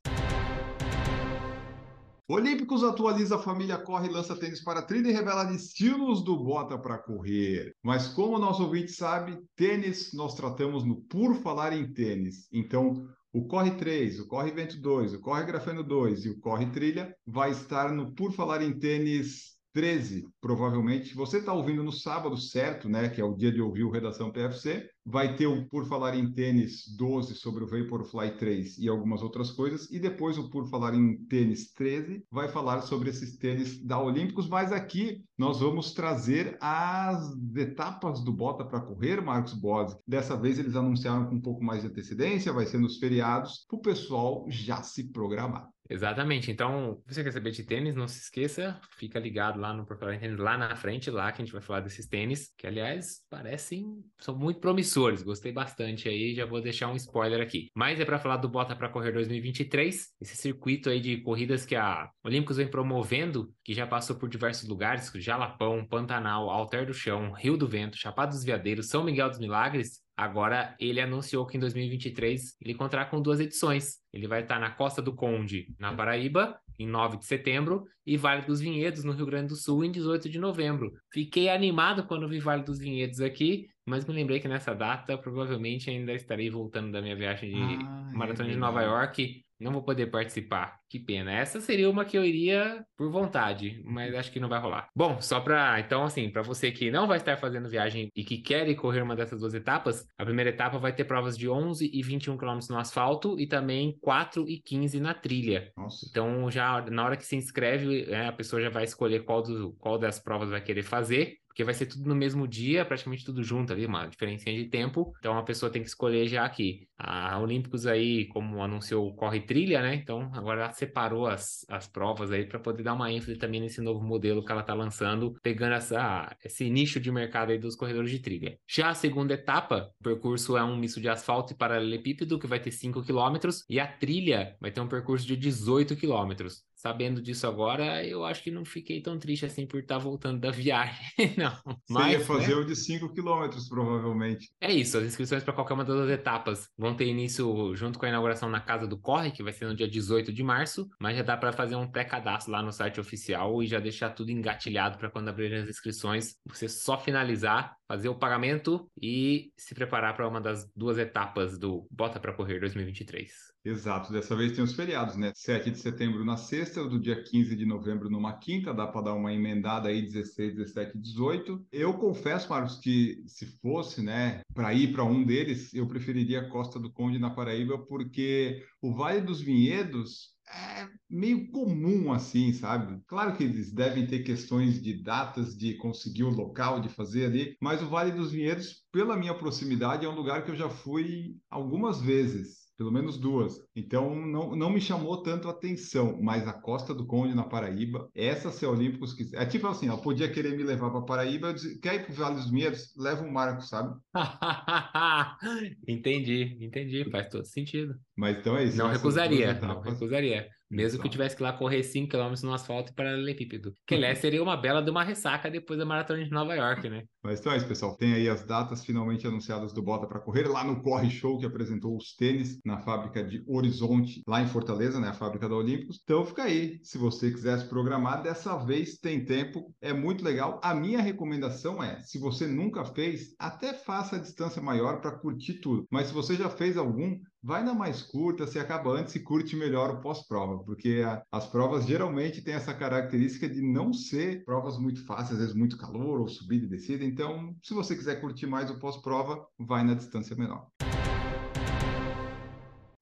Olímpicos 2.28 2.84
atualiza 2.84 3.36
a 3.36 3.42
família 3.42 3.78
corre, 3.78 4.10
lança 4.10 4.36
tênis 4.36 4.64
para 4.64 4.82
trilha 4.82 5.10
e 5.10 5.14
revela 5.14 5.54
estilos 5.54 6.24
do 6.24 6.42
bota 6.42 6.78
para 6.78 6.98
correr. 6.98 7.74
Mas 7.84 8.08
como 8.08 8.38
o 8.38 8.40
nosso 8.40 8.64
ouvinte 8.64 8.92
sabe, 8.92 9.38
tênis 9.56 10.14
nós 10.14 10.34
tratamos 10.36 10.86
no 10.86 11.02
Por 11.02 11.36
Falar 11.36 11.74
em 11.74 11.92
Tênis. 11.92 12.48
Então, 12.54 13.06
o 13.34 13.46
Corre 13.48 13.72
3, 13.72 14.20
o 14.20 14.28
Corre 14.28 14.52
Vento 14.52 14.80
2, 14.80 15.14
o 15.14 15.22
Corre 15.22 15.46
Grafeno 15.46 15.84
2 15.84 16.26
e 16.26 16.30
o 16.30 16.40
Corre 16.40 16.66
Trilha 16.68 17.16
vai 17.26 17.52
estar 17.52 17.92
no 17.92 18.14
Por 18.14 18.32
Falar 18.34 18.62
em 18.62 18.78
Tênis 18.78 19.58
13, 19.74 20.28
provavelmente. 20.40 21.16
Você 21.16 21.38
está 21.38 21.54
ouvindo 21.54 21.84
no 21.84 21.92
sábado, 21.92 22.38
certo, 22.38 22.90
né? 22.90 23.10
Que 23.10 23.22
é 23.22 23.24
o 23.24 23.36
dia 23.36 23.52
de 23.52 23.62
ouvir 23.62 23.84
o 23.84 23.92
Redação 23.92 24.32
PFC 24.32 24.90
vai 25.06 25.36
ter 25.36 25.48
o 25.48 25.68
Por 25.68 25.86
Falar 25.86 26.16
em 26.16 26.32
Tênis 26.32 26.84
12 26.96 27.36
sobre 27.36 27.64
o 27.64 27.68
Vaporfly 27.68 28.38
3 28.38 28.78
e 28.78 28.88
algumas 28.88 29.22
outras 29.22 29.52
coisas, 29.52 29.90
e 29.90 30.00
depois 30.00 30.38
o 30.38 30.50
Por 30.50 30.68
Falar 30.68 30.94
em 30.94 31.18
Tênis 31.26 31.72
13 31.74 32.24
vai 32.32 32.48
falar 32.48 32.82
sobre 32.82 33.10
esses 33.10 33.38
tênis 33.38 33.84
da 33.84 34.00
Olímpicos, 34.00 34.48
mas 34.48 34.72
aqui 34.72 35.24
nós 35.38 35.60
vamos 35.60 35.94
trazer 35.94 36.58
as 36.62 37.32
etapas 37.56 38.24
do 38.24 38.32
Bota 38.32 38.64
para 38.64 38.82
Correr, 38.82 39.22
Marcos 39.22 39.54
Bodes. 39.54 39.96
Dessa 40.08 40.36
vez 40.38 40.60
eles 40.60 40.76
anunciaram 40.76 41.28
com 41.28 41.36
um 41.36 41.42
pouco 41.42 41.64
mais 41.64 41.82
de 41.82 41.88
antecedência, 41.88 42.54
vai 42.54 42.66
ser 42.66 42.80
nos 42.80 42.98
feriados, 42.98 43.66
para 43.68 43.78
o 43.78 43.82
pessoal 43.82 44.46
já 44.50 44.84
se 44.84 45.12
programar. 45.12 45.68
Exatamente. 45.92 46.50
Então, 46.50 47.04
se 47.06 47.16
você 47.16 47.24
quer 47.24 47.34
saber 47.34 47.52
de 47.52 47.64
tênis, 47.64 47.94
não 47.94 48.08
se 48.08 48.18
esqueça, 48.18 48.80
fica 48.98 49.20
ligado 49.20 49.60
lá 49.60 49.74
no 49.74 49.86
Por 49.86 49.98
Falar 49.98 50.16
em 50.16 50.20
Tênis, 50.20 50.40
lá 50.40 50.58
na 50.58 50.74
frente, 50.74 51.12
lá 51.12 51.30
que 51.34 51.42
a 51.42 51.46
gente 51.46 51.52
vai 51.52 51.62
falar 51.62 51.82
desses 51.82 52.08
tênis, 52.08 52.54
que 52.58 52.66
aliás 52.66 53.26
parecem, 53.30 54.02
são 54.18 54.34
muito 54.34 54.62
promissores, 54.62 55.22
gostei 55.22 55.52
bastante 55.52 56.08
aí, 56.08 56.34
já 56.34 56.46
vou 56.46 56.62
deixar 56.62 56.88
um 56.88 56.96
spoiler 56.96 57.42
aqui. 57.42 57.70
Mas 57.76 58.00
é 58.00 58.06
para 58.06 58.18
falar 58.18 58.38
do 58.38 58.48
Bota 58.48 58.74
para 58.74 58.88
Correr 58.88 59.12
2023, 59.12 60.12
esse 60.22 60.38
circuito 60.38 60.90
aí 60.90 61.02
de 61.02 61.18
corridas 61.18 61.66
que 61.66 61.76
a 61.76 62.10
Olímpicos 62.24 62.56
vem 62.56 62.70
promovendo, 62.70 63.54
que 63.62 63.74
já 63.74 63.86
passou 63.86 64.16
por 64.16 64.30
diversos 64.30 64.70
lugares, 64.70 65.12
Jalapão, 65.16 65.86
Pantanal, 65.86 66.50
Alter 66.50 66.86
do 66.86 66.94
Chão, 66.94 67.34
Rio 67.34 67.58
do 67.58 67.68
Vento, 67.68 67.98
Chapada 67.98 68.32
dos 68.32 68.46
Veadeiros, 68.46 68.88
São 68.88 69.04
Miguel 69.04 69.28
dos 69.28 69.40
Milagres, 69.40 70.01
Agora, 70.16 70.76
ele 70.80 71.02
anunciou 71.02 71.46
que 71.46 71.58
em 71.58 71.60
2023 71.60 72.58
ele 72.62 72.76
contará 72.76 73.06
com 73.06 73.22
duas 73.22 73.40
edições. 73.40 73.98
Ele 74.14 74.28
vai 74.28 74.42
estar 74.42 74.60
na 74.60 74.70
Costa 74.70 75.02
do 75.02 75.16
Conde, 75.16 75.74
na 75.80 75.94
Paraíba, 75.94 76.60
em 76.78 76.88
9 76.88 77.18
de 77.18 77.26
setembro, 77.26 77.86
e 78.06 78.18
Vale 78.18 78.46
dos 78.46 78.60
Vinhedos, 78.60 79.04
no 79.04 79.14
Rio 79.14 79.26
Grande 79.26 79.50
do 79.50 79.56
Sul, 79.56 79.84
em 79.84 79.92
18 79.92 80.30
de 80.30 80.40
novembro. 80.40 80.92
Fiquei 81.12 81.50
animado 81.50 82.06
quando 82.06 82.28
vi 82.28 82.40
Vale 82.40 82.64
dos 82.64 82.80
Vinhedos 82.80 83.22
aqui, 83.22 83.68
mas 83.86 84.06
me 84.06 84.14
lembrei 84.14 84.40
que 84.40 84.48
nessa 84.48 84.74
data 84.74 85.18
provavelmente 85.18 85.90
ainda 85.90 86.14
estarei 86.14 86.50
voltando 86.50 86.92
da 86.92 87.02
minha 87.02 87.16
viagem 87.16 87.52
de 87.52 87.84
ah, 87.84 88.12
maratona 88.14 88.50
é 88.50 88.52
de 88.54 88.58
Nova 88.58 88.82
York 88.82 89.44
não 89.62 89.72
vou 89.72 89.84
poder 89.84 90.08
participar. 90.08 90.80
Que 90.90 91.00
pena. 91.00 91.32
Essa 91.32 91.62
seria 91.62 91.90
uma 91.90 92.04
que 92.04 92.18
eu 92.18 92.26
iria 92.26 92.84
por 92.98 93.10
vontade, 93.10 93.82
mas 93.86 94.14
acho 94.14 94.32
que 94.32 94.40
não 94.40 94.50
vai 94.50 94.60
rolar. 94.60 94.90
Bom, 94.96 95.22
só 95.22 95.40
para 95.40 95.80
então 95.80 96.04
assim, 96.04 96.30
para 96.30 96.42
você 96.42 96.72
que 96.72 96.92
não 96.92 97.08
vai 97.08 97.18
estar 97.18 97.38
fazendo 97.38 97.70
viagem 97.70 98.10
e 98.16 98.24
que 98.24 98.40
quer 98.40 98.74
correr 98.76 99.02
uma 99.02 99.16
dessas 99.16 99.40
duas 99.40 99.54
etapas, 99.54 100.06
a 100.18 100.26
primeira 100.26 100.50
etapa 100.50 100.78
vai 100.78 100.94
ter 100.94 101.06
provas 101.06 101.38
de 101.38 101.48
11 101.48 101.90
e 101.94 102.02
21 102.02 102.38
km 102.38 102.60
no 102.70 102.78
asfalto 102.78 103.40
e 103.40 103.48
também 103.48 103.98
4 104.02 104.50
e 104.50 104.60
15 104.60 105.00
na 105.00 105.14
trilha. 105.14 105.72
Nossa. 105.78 106.06
Então 106.10 106.50
já 106.50 106.82
na 106.90 107.06
hora 107.06 107.18
que 107.18 107.26
se 107.26 107.36
inscreve, 107.36 108.04
é, 108.10 108.28
a 108.28 108.34
pessoa 108.34 108.62
já 108.62 108.70
vai 108.70 108.84
escolher 108.84 109.24
qual, 109.24 109.42
do, 109.42 109.74
qual 109.80 109.98
das 109.98 110.20
provas 110.20 110.50
vai 110.50 110.62
querer 110.62 110.84
fazer. 110.84 111.38
Porque 111.52 111.66
vai 111.66 111.74
ser 111.74 111.86
tudo 111.86 112.08
no 112.08 112.16
mesmo 112.16 112.48
dia, 112.48 112.86
praticamente 112.86 113.26
tudo 113.26 113.44
junto 113.44 113.74
ali, 113.74 113.86
uma 113.86 114.08
diferença 114.08 114.46
de 114.46 114.66
tempo. 114.68 115.14
Então 115.20 115.38
a 115.38 115.44
pessoa 115.44 115.70
tem 115.70 115.82
que 115.82 115.90
escolher 115.90 116.26
já 116.26 116.46
aqui. 116.46 116.88
A 116.98 117.38
Olímpicos 117.40 117.86
aí, 117.86 118.26
como 118.28 118.64
anunciou, 118.64 119.14
corre 119.16 119.42
trilha, 119.42 119.82
né? 119.82 119.96
Então 119.96 120.32
agora 120.34 120.62
ela 120.62 120.72
separou 120.72 121.28
as, 121.28 121.66
as 121.68 121.90
provas 121.90 122.32
aí 122.32 122.46
para 122.46 122.58
poder 122.58 122.84
dar 122.84 122.94
uma 122.94 123.12
ênfase 123.12 123.36
também 123.36 123.60
nesse 123.60 123.82
novo 123.82 124.02
modelo 124.02 124.46
que 124.46 124.52
ela 124.52 124.64
tá 124.64 124.74
lançando, 124.74 125.36
pegando 125.44 125.74
essa, 125.74 126.34
esse 126.44 126.70
nicho 126.70 127.02
de 127.02 127.12
mercado 127.12 127.52
aí 127.52 127.60
dos 127.60 127.76
corredores 127.76 128.10
de 128.10 128.20
trilha. 128.20 128.58
Já 128.66 128.90
a 128.90 128.96
segunda 128.96 129.34
etapa, 129.34 129.92
o 130.00 130.04
percurso 130.04 130.56
é 130.56 130.64
um 130.64 130.78
misto 130.78 131.02
de 131.02 131.10
asfalto 131.10 131.52
e 131.52 131.56
paralelepípedo, 131.56 132.40
que 132.40 132.48
vai 132.48 132.62
ter 132.62 132.72
5 132.72 133.04
km, 133.04 133.50
e 133.70 133.78
a 133.78 133.88
trilha 133.88 134.56
vai 134.62 134.72
ter 134.72 134.80
um 134.80 134.88
percurso 134.88 135.28
de 135.28 135.36
18 135.36 135.98
km 135.98 136.48
sabendo 136.82 137.22
disso 137.22 137.46
agora, 137.46 138.04
eu 138.04 138.26
acho 138.26 138.42
que 138.42 138.50
não 138.50 138.66
fiquei 138.66 139.02
tão 139.02 139.20
triste 139.20 139.46
assim 139.46 139.68
por 139.68 139.80
estar 139.80 139.98
tá 139.98 140.04
voltando 140.04 140.40
da 140.40 140.50
viagem, 140.52 141.36
não. 141.38 141.56
Mas, 141.88 142.06
Você 142.06 142.12
ia 142.12 142.26
fazer 142.26 142.56
né? 142.56 142.62
o 142.62 142.66
de 142.66 142.76
5 142.76 143.14
quilômetros, 143.14 143.70
provavelmente. 143.70 144.50
É 144.60 144.74
isso, 144.74 144.98
as 144.98 145.04
inscrições 145.04 145.44
para 145.44 145.54
qualquer 145.54 145.76
uma 145.76 145.86
das 145.86 146.10
etapas 146.10 146.68
vão 146.76 146.96
ter 146.96 147.06
início 147.06 147.76
junto 147.76 148.00
com 148.00 148.06
a 148.06 148.10
inauguração 148.10 148.50
na 148.50 148.60
Casa 148.60 148.88
do 148.88 148.98
Corre, 148.98 149.30
que 149.30 149.44
vai 149.44 149.54
ser 149.54 149.66
no 149.66 149.76
dia 149.76 149.88
18 149.88 150.34
de 150.34 150.44
março, 150.44 150.90
mas 151.00 151.16
já 151.16 151.22
dá 151.22 151.38
para 151.38 151.54
fazer 151.54 151.76
um 151.76 151.90
pré-cadastro 151.90 152.52
lá 152.52 152.64
no 152.64 152.72
site 152.72 153.00
oficial 153.00 153.62
e 153.62 153.68
já 153.68 153.80
deixar 153.80 154.10
tudo 154.10 154.32
engatilhado 154.32 154.98
para 154.98 155.10
quando 155.12 155.30
abrirem 155.30 155.60
as 155.60 155.70
inscrições, 155.70 156.36
você 156.48 156.68
só 156.68 156.98
finalizar, 156.98 157.76
fazer 157.92 158.08
o 158.08 158.16
pagamento 158.16 158.90
e 159.02 159.52
se 159.58 159.76
preparar 159.76 160.16
para 160.16 160.26
uma 160.26 160.40
das 160.40 160.66
duas 160.74 160.98
etapas 160.98 161.60
do 161.60 161.86
Bota 161.92 162.22
para 162.22 162.32
Correr 162.32 162.58
2023. 162.62 163.30
Exato, 163.66 164.14
dessa 164.14 164.34
vez 164.34 164.54
tem 164.54 164.64
os 164.64 164.74
feriados, 164.74 165.18
né? 165.18 165.34
7 165.36 165.70
de 165.70 165.78
setembro 165.78 166.24
na 166.24 166.38
sexta, 166.38 166.88
do 166.88 166.98
dia 166.98 167.22
15 167.22 167.54
de 167.54 167.66
novembro 167.66 168.10
numa 168.10 168.40
quinta, 168.40 168.74
dá 168.74 168.88
para 168.88 169.02
dar 169.02 169.14
uma 169.14 169.34
emendada 169.34 169.90
aí 169.90 170.04
16, 170.04 170.56
17, 170.56 170.98
18. 170.98 171.68
Eu 171.70 171.94
confesso, 171.96 172.50
Marcos, 172.50 172.80
que 172.80 173.24
se 173.28 173.46
fosse, 173.60 174.02
né, 174.02 174.40
para 174.54 174.74
ir 174.74 174.94
para 174.94 175.04
um 175.04 175.26
deles, 175.26 175.74
eu 175.74 175.86
preferiria 175.86 176.40
a 176.40 176.50
Costa 176.50 176.80
do 176.80 176.94
Conde 176.94 177.20
na 177.20 177.30
Paraíba, 177.30 177.78
porque 177.78 178.64
o 178.82 178.94
Vale 178.94 179.20
dos 179.20 179.42
Vinhedos 179.42 180.30
é 180.54 180.88
meio 181.10 181.50
comum 181.52 182.12
assim, 182.12 182.54
sabe? 182.54 183.02
Claro 183.08 183.36
que 183.36 183.44
eles 183.44 183.74
devem 183.74 184.06
ter 184.08 184.24
questões 184.24 184.82
de 184.82 185.02
datas, 185.02 185.56
de 185.56 185.78
conseguir 185.78 186.24
o 186.24 186.30
local, 186.30 186.80
de 186.82 186.90
fazer 186.90 187.26
ali, 187.26 187.56
mas 187.62 187.82
o 187.82 187.90
Vale 187.90 188.12
dos 188.12 188.32
Vinhedos, 188.32 188.86
pela 188.92 189.18
minha 189.18 189.34
proximidade, 189.34 190.06
é 190.06 190.10
um 190.10 190.16
lugar 190.16 190.44
que 190.44 190.52
eu 190.52 190.56
já 190.56 190.70
fui 190.70 191.36
algumas 191.50 192.02
vezes 192.02 192.61
pelo 192.82 192.92
menos 192.92 193.16
duas. 193.16 193.62
Então 193.76 194.16
não, 194.16 194.56
não 194.56 194.72
me 194.72 194.82
chamou 194.82 195.22
tanto 195.22 195.48
a 195.48 195.52
atenção, 195.52 196.18
mas 196.20 196.48
a 196.48 196.54
Costa 196.54 196.96
do 196.96 197.06
Conde 197.06 197.36
na 197.36 197.44
Paraíba, 197.44 198.10
essa 198.16 198.50
se 198.50 198.66
a 198.66 198.70
Olímpicos 198.72 199.14
quiser. 199.14 199.40
É 199.40 199.46
tipo 199.46 199.68
assim, 199.68 199.88
ela 199.88 200.00
podia 200.00 200.28
querer 200.28 200.58
me 200.58 200.64
levar 200.64 200.90
para 200.90 201.02
Paraíba, 201.04 201.50
eu 201.50 201.54
disse, 201.54 201.80
quer 201.80 201.96
ir 201.96 202.06
para 202.06 202.12
o 202.12 202.16
Vale 202.16 202.36
dos 202.38 202.50
Vinhedos? 202.50 202.92
Leva 202.98 203.24
o 203.24 203.32
Marco, 203.32 203.62
sabe? 203.62 203.96
entendi, 205.88 206.58
entendi, 206.60 207.08
faz 207.12 207.30
todo 207.30 207.46
sentido. 207.46 207.94
Mas 208.18 208.40
então 208.40 208.58
é 208.58 208.64
isso. 208.64 208.78
Não 208.78 208.90
recusaria, 208.90 209.54
não 209.62 209.80
recusaria. 209.80 210.50
Mesmo 210.72 211.02
que 211.02 211.08
eu 211.08 211.12
tivesse 211.12 211.36
que 211.36 211.44
ir 211.44 211.46
lá 211.46 211.54
correr 211.54 211.82
5km 211.82 212.42
no 212.44 212.54
asfalto 212.54 212.94
para 212.94 213.06
paralelepípedo. 213.06 213.76
Que 213.86 213.96
aliás 213.96 214.18
seria 214.20 214.42
uma 214.42 214.56
bela 214.56 214.82
de 214.82 214.90
uma 214.90 215.04
ressaca 215.04 215.52
depois 215.52 215.78
da 215.78 215.86
maratona 215.86 216.24
de 216.24 216.32
Nova 216.32 216.56
York, 216.56 216.90
né? 216.90 217.04
Mas 217.22 217.40
então 217.40 217.52
é 217.52 217.58
isso, 217.58 217.68
pessoal. 217.68 217.96
Tem 217.98 218.14
aí 218.14 218.30
as 218.30 218.44
datas 218.44 218.84
finalmente 218.86 219.28
anunciadas 219.28 219.74
do 219.74 219.82
Bota 219.82 220.08
para 220.08 220.20
Correr 220.20 220.48
lá 220.48 220.64
no 220.64 220.82
Corre 220.82 221.10
Show 221.10 221.38
que 221.38 221.46
apresentou 221.46 221.96
os 221.98 222.16
tênis 222.16 222.60
na 222.66 222.80
fábrica 222.80 223.24
de 223.24 223.44
Horizonte, 223.46 224.22
lá 224.28 224.42
em 224.42 224.48
Fortaleza, 224.48 225.00
né? 225.00 225.10
A 225.10 225.14
fábrica 225.14 225.48
da 225.48 225.56
Olímpicos. 225.56 226.00
Então 226.04 226.26
fica 226.26 226.44
aí. 226.44 226.80
Se 226.84 226.98
você 226.98 227.30
quiser 227.30 227.60
se 227.60 227.68
programar, 227.68 228.24
dessa 228.24 228.58
vez 228.58 228.98
tem 228.98 229.26
tempo. 229.26 229.74
É 229.82 229.94
muito 229.94 230.24
legal. 230.24 230.60
A 230.64 230.74
minha 230.74 231.02
recomendação 231.02 231.84
é: 231.84 232.00
se 232.02 232.18
você 232.18 232.48
nunca 232.48 232.86
fez, 232.86 233.36
até 233.38 233.74
faça 233.74 234.16
a 234.16 234.20
distância 234.20 234.62
maior 234.62 235.02
para 235.02 235.12
curtir 235.12 235.56
tudo. 235.56 235.86
Mas 235.92 236.08
se 236.08 236.14
você 236.14 236.36
já 236.36 236.50
fez 236.50 236.78
algum, 236.78 237.20
vai 237.44 237.64
na 237.64 237.74
mais 237.74 238.02
curta, 238.02 238.46
se 238.46 238.60
acaba 238.60 238.92
antes 238.92 239.16
e 239.16 239.20
curte 239.20 239.56
melhor 239.56 239.90
o 239.90 240.02
pós-prova, 240.02 240.64
porque 240.64 241.04
a, 241.06 241.24
as 241.32 241.48
provas 241.48 241.86
geralmente 241.86 242.42
têm 242.42 242.54
essa 242.54 242.74
característica 242.74 243.50
de 243.50 243.62
não 243.62 243.94
ser 243.94 244.44
provas 244.46 244.78
muito 244.78 245.06
fáceis, 245.06 245.34
às 245.34 245.40
vezes 245.40 245.56
muito 245.56 245.78
calor 245.78 246.20
ou 246.20 246.28
subida 246.28 246.66
e 246.66 246.70
descida. 246.70 247.04
Então, 247.04 247.56
se 247.64 247.74
você 247.74 247.96
quiser 247.96 248.22
curtir 248.22 248.46
mais 248.46 248.70
o 248.70 248.80
pós-prova, 248.80 249.46
vai 249.60 249.84
na 249.84 249.94
distância 249.94 250.36
menor. 250.36 250.68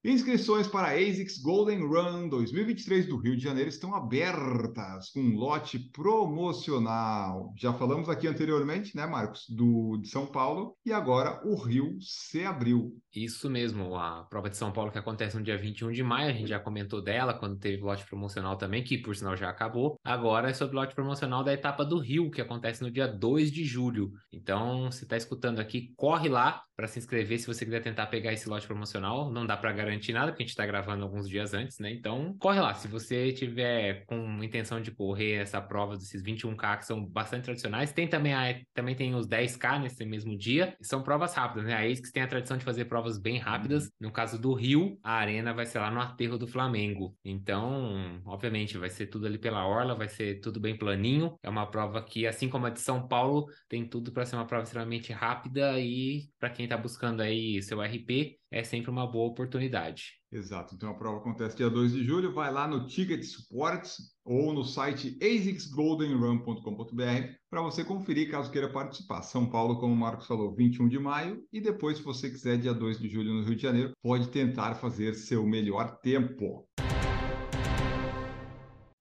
Inscrições 0.02 0.66
para 0.66 0.88
a 0.88 0.94
ASICS 0.94 1.42
Golden 1.42 1.86
Run 1.86 2.30
2023 2.30 3.06
do 3.06 3.18
Rio 3.18 3.36
de 3.36 3.44
Janeiro 3.44 3.68
estão 3.68 3.94
abertas 3.94 5.10
com 5.10 5.20
um 5.20 5.36
lote 5.36 5.78
promocional. 5.92 7.54
Já 7.58 7.74
falamos 7.74 8.08
aqui 8.08 8.26
anteriormente, 8.26 8.96
né, 8.96 9.06
Marcos, 9.06 9.44
do 9.50 9.98
de 9.98 10.08
São 10.08 10.26
Paulo 10.26 10.78
e 10.86 10.94
agora 10.94 11.42
o 11.46 11.62
Rio 11.62 11.98
se 12.00 12.46
abriu. 12.46 12.94
Isso 13.14 13.50
mesmo, 13.50 13.94
a 13.98 14.24
prova 14.24 14.50
de 14.50 14.56
São 14.56 14.72
Paulo 14.72 14.90
que 14.90 14.98
acontece 14.98 15.36
no 15.36 15.44
dia 15.44 15.58
21 15.58 15.92
de 15.92 16.02
maio, 16.02 16.30
a 16.30 16.34
gente 16.34 16.48
já 16.48 16.62
comentou 16.62 17.04
dela 17.04 17.34
quando 17.34 17.60
teve 17.60 17.84
lote 17.84 18.06
promocional 18.06 18.56
também, 18.56 18.82
que 18.82 18.98
por 18.98 19.14
sinal 19.18 19.36
já 19.36 19.50
acabou. 19.50 20.00
Agora 20.02 20.50
é 20.50 20.54
sobre 20.54 20.78
lote 20.78 20.96
promocional 20.96 21.44
da 21.44 21.52
etapa 21.52 21.84
do 21.84 22.00
Rio, 22.00 22.32
que 22.32 22.40
acontece 22.40 22.82
no 22.82 22.90
dia 22.90 23.06
2 23.06 23.52
de 23.52 23.66
julho. 23.66 24.14
Então, 24.32 24.90
se 24.92 25.04
está 25.04 25.18
escutando 25.18 25.60
aqui, 25.60 25.92
corre 25.98 26.30
lá 26.30 26.64
para 26.74 26.88
se 26.88 26.98
inscrever 26.98 27.38
se 27.38 27.48
você 27.48 27.66
quiser 27.66 27.82
tentar 27.82 28.08
pegar 28.08 28.32
esse 28.32 28.48
lote 28.48 28.66
promocional. 28.66 29.30
Não 29.30 29.46
dá 29.46 29.58
para 29.58 29.74
garantir 29.74 29.89
garantir 29.90 30.14
nada, 30.14 30.32
porque 30.32 30.44
a 30.44 30.46
gente 30.46 30.52
está 30.52 30.66
gravando 30.66 31.04
alguns 31.04 31.28
dias 31.28 31.54
antes, 31.54 31.80
né? 31.80 31.92
Então, 31.92 32.36
corre 32.40 32.60
lá. 32.60 32.74
Se 32.74 32.88
você 32.88 33.32
tiver 33.32 34.06
com 34.06 34.44
intenção 34.44 34.80
de 34.82 34.92
correr 34.92 35.34
essa 35.34 35.60
prova 35.62 35.96
desses 35.98 36.24
21K, 36.24 36.78
que 36.80 36.86
são 36.86 37.04
bastante 37.06 37.46
tradicionais, 37.46 37.92
tem 37.92 38.08
também, 38.08 38.34
a, 38.34 38.60
também 38.74 38.96
tem 38.96 39.16
os 39.16 39.28
10K 39.28 39.82
nesse 39.82 40.06
mesmo 40.06 40.38
dia, 40.38 40.76
são 40.82 41.02
provas 41.02 41.34
rápidas, 41.34 41.66
né? 41.66 41.74
A 41.74 41.82
ASICS 41.82 42.12
tem 42.12 42.24
a 42.24 42.28
tradição 42.28 42.58
de 42.58 42.64
fazer 42.64 42.86
provas 42.86 43.18
bem 43.18 43.38
rápidas. 43.38 43.86
Uhum. 43.86 43.90
No 44.02 44.12
caso 44.12 44.40
do 44.40 44.54
Rio, 44.54 44.98
a 45.04 45.14
arena 45.14 45.54
vai 45.54 45.66
ser 45.66 45.80
lá 45.80 45.92
no 45.92 46.00
aterro 46.00 46.38
do 46.38 46.48
Flamengo. 46.48 47.16
Então, 47.24 48.22
obviamente, 48.26 48.78
vai 48.78 48.90
ser 48.90 49.08
tudo 49.08 49.26
ali 49.26 49.38
pela 49.38 49.66
orla, 49.68 49.96
vai 49.96 50.08
ser 50.08 50.40
tudo 50.40 50.60
bem 50.60 50.78
planinho. 50.78 51.38
É 51.42 51.50
uma 51.50 51.66
prova 51.66 52.02
que, 52.02 52.28
assim 52.28 52.48
como 52.48 52.66
a 52.66 52.70
de 52.70 52.80
São 52.80 53.08
Paulo, 53.08 53.48
tem 53.68 53.88
tudo 53.88 54.12
para 54.12 54.26
ser 54.26 54.36
uma 54.36 54.46
prova 54.46 54.64
extremamente 54.64 55.12
rápida 55.12 55.80
e 55.80 56.30
para 56.40 56.50
quem 56.50 56.66
está 56.66 56.78
buscando 56.78 57.22
aí 57.22 57.62
seu 57.62 57.82
RP, 57.82 58.38
é 58.52 58.64
sempre 58.64 58.90
uma 58.90 59.06
boa 59.06 59.30
oportunidade. 59.30 60.14
Exato. 60.32 60.76
Então 60.76 60.90
a 60.90 60.94
prova 60.94 61.18
acontece 61.18 61.58
dia 61.58 61.70
2 61.70 61.94
de 61.94 62.04
julho. 62.04 62.34
Vai 62.34 62.52
lá 62.52 62.68
no 62.68 62.88
Ticket 62.88 63.22
Sports 63.22 63.98
ou 64.26 64.54
no 64.54 64.64
site 64.64 65.18
asicsgoldenrun.com.br 65.22 67.34
para 67.50 67.62
você 67.62 67.84
conferir 67.84 68.32
caso 68.32 68.52
queira 68.52 68.72
participar. 68.72 69.22
São 69.22 69.50
Paulo, 69.50 69.80
como 69.80 69.94
o 69.94 69.98
Marcos 69.98 70.28
falou, 70.28 70.56
21 70.56 70.88
de 70.88 71.00
maio. 71.00 71.44
E 71.52 71.62
depois, 71.62 71.98
se 71.98 72.04
você 72.04 72.30
quiser, 72.30 72.58
dia 72.58 72.74
2 72.74 73.00
de 73.00 73.08
julho 73.08 73.34
no 73.34 73.44
Rio 73.44 73.56
de 73.56 73.62
Janeiro, 73.62 73.94
pode 74.02 74.30
tentar 74.30 74.76
fazer 74.76 75.14
seu 75.14 75.46
melhor 75.46 76.00
tempo. 76.00 76.68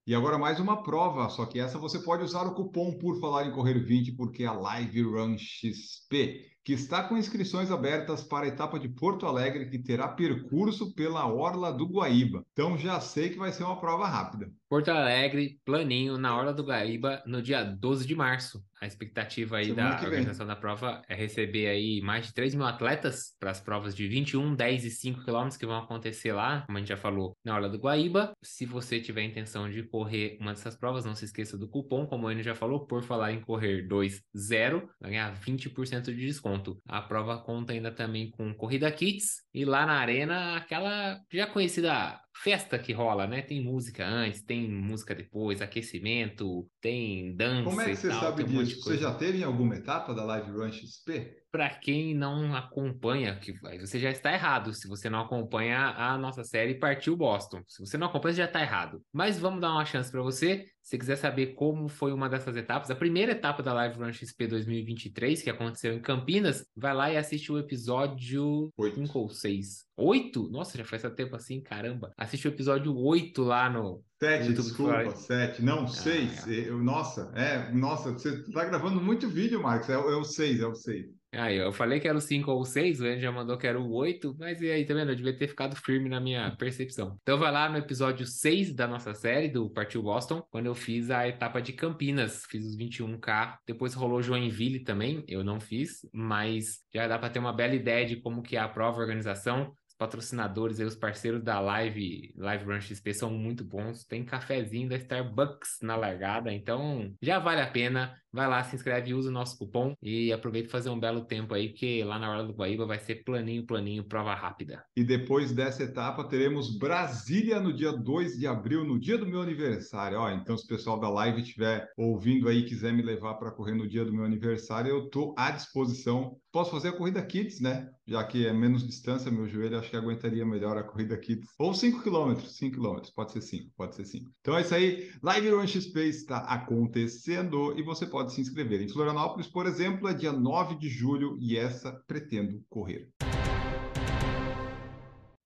E 0.06 0.14
agora 0.14 0.38
mais 0.38 0.58
uma 0.58 0.82
prova, 0.82 1.28
só 1.28 1.44
que 1.44 1.60
essa 1.60 1.78
você 1.78 1.98
pode 1.98 2.24
usar 2.24 2.44
o 2.44 2.54
cupom 2.54 2.96
por 2.96 3.20
falar 3.20 3.46
em 3.46 3.52
correr 3.52 3.78
20, 3.78 4.12
porque 4.12 4.42
é 4.42 4.46
a 4.46 4.54
Live 4.54 5.02
Run 5.02 5.36
XP 5.36 6.46
que 6.68 6.74
está 6.74 7.02
com 7.02 7.16
inscrições 7.16 7.70
abertas 7.70 8.22
para 8.22 8.44
a 8.44 8.48
etapa 8.48 8.78
de 8.78 8.90
Porto 8.90 9.24
Alegre, 9.24 9.70
que 9.70 9.78
terá 9.78 10.06
percurso 10.06 10.92
pela 10.92 11.26
Orla 11.26 11.72
do 11.72 11.86
Guaíba. 11.86 12.44
Então 12.52 12.76
já 12.76 13.00
sei 13.00 13.30
que 13.30 13.38
vai 13.38 13.50
ser 13.50 13.64
uma 13.64 13.80
prova 13.80 14.06
rápida. 14.06 14.52
Porto 14.68 14.90
Alegre, 14.90 15.58
planinho, 15.64 16.18
na 16.18 16.36
Orla 16.36 16.52
do 16.52 16.62
Guaíba, 16.62 17.22
no 17.26 17.40
dia 17.40 17.64
12 17.64 18.06
de 18.06 18.14
março. 18.14 18.62
A 18.80 18.86
expectativa 18.86 19.56
aí 19.56 19.66
Semana 19.66 19.96
da 19.96 20.02
organização 20.02 20.46
da 20.46 20.54
prova 20.54 21.02
é 21.08 21.14
receber 21.14 21.66
aí 21.68 22.00
mais 22.00 22.26
de 22.26 22.34
3 22.34 22.54
mil 22.54 22.66
atletas 22.66 23.34
para 23.40 23.50
as 23.50 23.60
provas 23.60 23.96
de 23.96 24.06
21, 24.06 24.54
10 24.54 24.84
e 24.84 24.90
5 24.90 25.24
quilômetros 25.24 25.56
que 25.56 25.66
vão 25.66 25.78
acontecer 25.78 26.32
lá, 26.32 26.62
como 26.66 26.76
a 26.76 26.80
gente 26.80 26.90
já 26.90 26.96
falou, 26.96 27.36
na 27.42 27.54
Orla 27.54 27.70
do 27.70 27.78
Guaíba. 27.78 28.32
Se 28.42 28.66
você 28.66 29.00
tiver 29.00 29.22
intenção 29.22 29.70
de 29.70 29.82
correr 29.82 30.36
uma 30.38 30.52
dessas 30.52 30.76
provas, 30.76 31.04
não 31.04 31.14
se 31.14 31.24
esqueça 31.24 31.56
do 31.56 31.68
cupom, 31.68 32.06
como 32.06 32.26
o 32.26 32.30
Enio 32.30 32.44
já 32.44 32.54
falou, 32.54 32.86
por 32.86 33.02
falar 33.02 33.32
em 33.32 33.40
correr 33.40 33.88
2, 33.88 34.22
0, 34.36 34.88
vai 35.00 35.10
ganhar 35.12 35.34
20% 35.34 36.04
de 36.04 36.26
desconto. 36.26 36.80
A 36.86 37.00
prova 37.00 37.38
conta 37.38 37.72
ainda 37.72 37.90
também 37.90 38.30
com 38.30 38.54
corrida 38.54 38.92
kits 38.92 39.42
e 39.52 39.64
lá 39.64 39.86
na 39.86 39.94
arena 39.94 40.56
aquela 40.56 41.18
já 41.32 41.46
conhecida 41.46 42.20
festa 42.42 42.78
que 42.78 42.92
rola, 42.92 43.26
né? 43.26 43.42
Tem 43.42 43.62
música 43.62 44.06
antes, 44.06 44.42
tem 44.42 44.70
música 44.70 45.14
depois, 45.14 45.60
aquecimento, 45.60 46.68
tem 46.80 47.34
dança. 47.34 47.64
Como 47.64 47.80
é 47.80 47.90
que 47.90 47.96
você 47.96 48.08
tal, 48.08 48.20
sabe 48.20 48.44
disso? 48.44 48.80
Um 48.80 48.82
você 48.82 48.96
já 48.96 49.14
teve 49.14 49.38
em 49.38 49.42
alguma 49.42 49.76
etapa 49.76 50.14
da 50.14 50.24
Live 50.24 50.50
Run 50.52 50.70
XP? 50.70 51.36
Para 51.50 51.70
quem 51.70 52.14
não 52.14 52.54
acompanha, 52.54 53.36
que 53.36 53.52
você 53.78 53.98
já 53.98 54.10
está 54.10 54.32
errado. 54.32 54.74
Se 54.74 54.86
você 54.86 55.08
não 55.08 55.20
acompanha 55.20 55.94
a 55.96 56.18
nossa 56.18 56.44
série 56.44 56.74
Partiu 56.74 57.16
Boston, 57.16 57.62
se 57.66 57.80
você 57.80 57.96
não 57.96 58.08
acompanha, 58.08 58.34
você 58.34 58.42
já 58.42 58.46
está 58.46 58.60
errado. 58.60 59.02
Mas 59.12 59.38
vamos 59.38 59.60
dar 59.60 59.72
uma 59.72 59.84
chance 59.84 60.10
para 60.10 60.22
você. 60.22 60.66
Se 60.82 60.98
quiser 60.98 61.16
saber 61.16 61.48
como 61.54 61.88
foi 61.88 62.12
uma 62.12 62.28
dessas 62.28 62.56
etapas, 62.56 62.90
a 62.90 62.94
primeira 62.94 63.32
etapa 63.32 63.62
da 63.62 63.74
Live 63.74 63.98
Run 63.98 64.12
XP 64.12 64.46
2023, 64.46 65.42
que 65.42 65.50
aconteceu 65.50 65.92
em 65.92 66.00
Campinas, 66.00 66.64
vai 66.74 66.94
lá 66.94 67.10
e 67.12 67.16
assiste 67.16 67.52
o 67.52 67.58
episódio 67.58 68.72
5 68.78 69.18
ou 69.18 69.28
6 69.28 69.88
Oito? 69.98 70.48
Nossa, 70.48 70.78
já 70.78 70.84
faz 70.84 71.02
tanto 71.02 71.16
tempo 71.16 71.34
assim, 71.34 71.60
caramba. 71.60 72.12
Assiste 72.16 72.46
o 72.46 72.52
episódio 72.52 72.96
8 72.96 73.42
lá 73.42 73.68
no. 73.68 74.00
Sete, 74.20 74.52
desculpa, 74.52 75.10
sete. 75.10 75.62
Não, 75.62 75.84
ah, 75.84 75.88
seis. 75.88 76.46
É. 76.46 76.68
Eu, 76.70 76.78
nossa, 76.78 77.32
é, 77.34 77.72
nossa, 77.72 78.12
você 78.12 78.44
tá 78.44 78.64
gravando 78.64 79.00
muito 79.00 79.28
vídeo, 79.28 79.62
Marcos. 79.62 79.88
É, 79.88 79.94
é 79.94 79.96
o 79.96 80.24
seis, 80.24 80.60
é 80.60 80.66
o 80.66 80.74
seis. 80.74 81.06
Eu 81.52 81.72
falei 81.72 82.00
que 82.00 82.08
era 82.08 82.16
o 82.16 82.20
5 82.20 82.50
ou 82.50 82.60
o 82.60 82.64
6, 82.64 83.00
o 83.00 83.06
Enzo 83.06 83.20
já 83.20 83.32
mandou 83.32 83.56
que 83.56 83.66
era 83.66 83.80
o 83.80 83.92
8, 83.92 84.34
mas 84.38 84.60
e 84.60 84.70
aí, 84.70 84.84
tá 84.84 84.94
vendo? 84.94 85.10
Eu 85.10 85.16
devia 85.16 85.36
ter 85.36 85.48
ficado 85.48 85.76
firme 85.76 86.08
na 86.08 86.20
minha 86.20 86.50
percepção. 86.56 87.18
Então 87.22 87.38
vai 87.38 87.52
lá 87.52 87.68
no 87.68 87.78
episódio 87.78 88.26
6 88.26 88.74
da 88.74 88.86
nossa 88.86 89.14
série, 89.14 89.48
do 89.48 89.70
Partiu 89.70 90.02
Boston, 90.02 90.42
quando 90.50 90.66
eu 90.66 90.74
fiz 90.74 91.10
a 91.10 91.28
etapa 91.28 91.60
de 91.60 91.72
Campinas, 91.72 92.44
fiz 92.46 92.64
os 92.64 92.76
21K. 92.76 93.58
Depois 93.66 93.94
rolou 93.94 94.22
Joinville 94.22 94.80
também, 94.80 95.24
eu 95.28 95.44
não 95.44 95.60
fiz, 95.60 96.08
mas 96.12 96.80
já 96.92 97.06
dá 97.06 97.18
para 97.18 97.30
ter 97.30 97.38
uma 97.38 97.52
bela 97.52 97.74
ideia 97.74 98.06
de 98.06 98.16
como 98.16 98.42
que 98.42 98.56
é 98.56 98.60
a 98.60 98.68
prova, 98.68 98.98
a 98.98 99.00
organização 99.00 99.72
patrocinadores 99.98 100.78
aí, 100.78 100.86
os 100.86 100.94
parceiros 100.94 101.42
da 101.42 101.60
Live, 101.60 102.32
Live 102.36 102.64
Run 102.64 102.80
XP 102.80 103.12
são 103.12 103.30
muito 103.30 103.64
bons. 103.64 104.04
Tem 104.04 104.24
cafezinho 104.24 104.88
da 104.88 104.96
Starbucks 104.96 105.78
na 105.82 105.96
largada, 105.96 106.52
então 106.52 107.12
já 107.20 107.38
vale 107.38 107.60
a 107.60 107.70
pena. 107.70 108.16
Vai 108.30 108.46
lá, 108.46 108.62
se 108.62 108.76
inscreve, 108.76 109.14
usa 109.14 109.30
o 109.30 109.32
nosso 109.32 109.56
cupom 109.56 109.94
e 110.02 110.30
aproveita 110.32 110.68
fazer 110.68 110.90
um 110.90 111.00
belo 111.00 111.24
tempo 111.24 111.54
aí, 111.54 111.72
que 111.72 112.04
lá 112.04 112.18
na 112.18 112.30
hora 112.30 112.44
do 112.44 112.52
Guaíba 112.52 112.84
vai 112.84 112.98
ser 112.98 113.24
planinho, 113.24 113.64
planinho, 113.64 114.04
prova 114.04 114.34
rápida. 114.34 114.84
E 114.94 115.02
depois 115.02 115.50
dessa 115.50 115.82
etapa 115.82 116.22
teremos 116.24 116.78
Brasília 116.78 117.58
no 117.58 117.72
dia 117.72 117.90
2 117.90 118.38
de 118.38 118.46
abril, 118.46 118.84
no 118.84 119.00
dia 119.00 119.16
do 119.16 119.26
meu 119.26 119.40
aniversário. 119.40 120.18
Ó, 120.18 120.30
então 120.30 120.58
se 120.58 120.66
o 120.66 120.68
pessoal 120.68 121.00
da 121.00 121.08
live 121.08 121.40
estiver 121.40 121.88
ouvindo 121.96 122.48
aí 122.48 122.64
quiser 122.64 122.92
me 122.92 123.02
levar 123.02 123.34
para 123.34 123.50
correr 123.50 123.74
no 123.74 123.88
dia 123.88 124.04
do 124.04 124.12
meu 124.12 124.24
aniversário, 124.24 124.90
eu 124.90 125.08
tô 125.08 125.34
à 125.36 125.50
disposição. 125.50 126.36
Posso 126.52 126.70
fazer 126.70 126.88
a 126.88 126.92
corrida 126.92 127.24
Kids, 127.24 127.60
né? 127.60 127.88
Já 128.06 128.24
que 128.24 128.46
é 128.46 128.52
menos 128.52 128.86
distância, 128.86 129.30
meu 129.30 129.48
joelho 129.48 129.78
que 129.88 129.96
aguentaria 129.96 130.44
melhor 130.44 130.76
a 130.76 130.82
corrida 130.82 131.16
Kids. 131.16 131.50
Ou 131.58 131.74
5 131.74 132.02
km, 132.02 132.40
5 132.40 132.76
km, 132.76 133.00
pode 133.14 133.32
ser 133.32 133.42
5, 133.42 133.72
pode 133.76 133.94
ser 133.94 134.04
5. 134.04 134.30
Então 134.40 134.56
é 134.56 134.62
isso 134.62 134.74
aí, 134.74 135.10
Live 135.22 135.50
Run 135.50 135.66
XP 135.66 136.00
está 136.04 136.38
acontecendo 136.38 137.78
e 137.78 137.82
você 137.82 138.06
pode 138.06 138.32
se 138.32 138.40
inscrever. 138.40 138.80
Em 138.80 138.88
Florianópolis, 138.88 139.46
por 139.46 139.66
exemplo, 139.66 140.08
é 140.08 140.14
dia 140.14 140.32
9 140.32 140.76
de 140.76 140.88
julho 140.88 141.36
e 141.40 141.56
essa 141.56 141.92
pretendo 142.06 142.62
correr. 142.68 143.08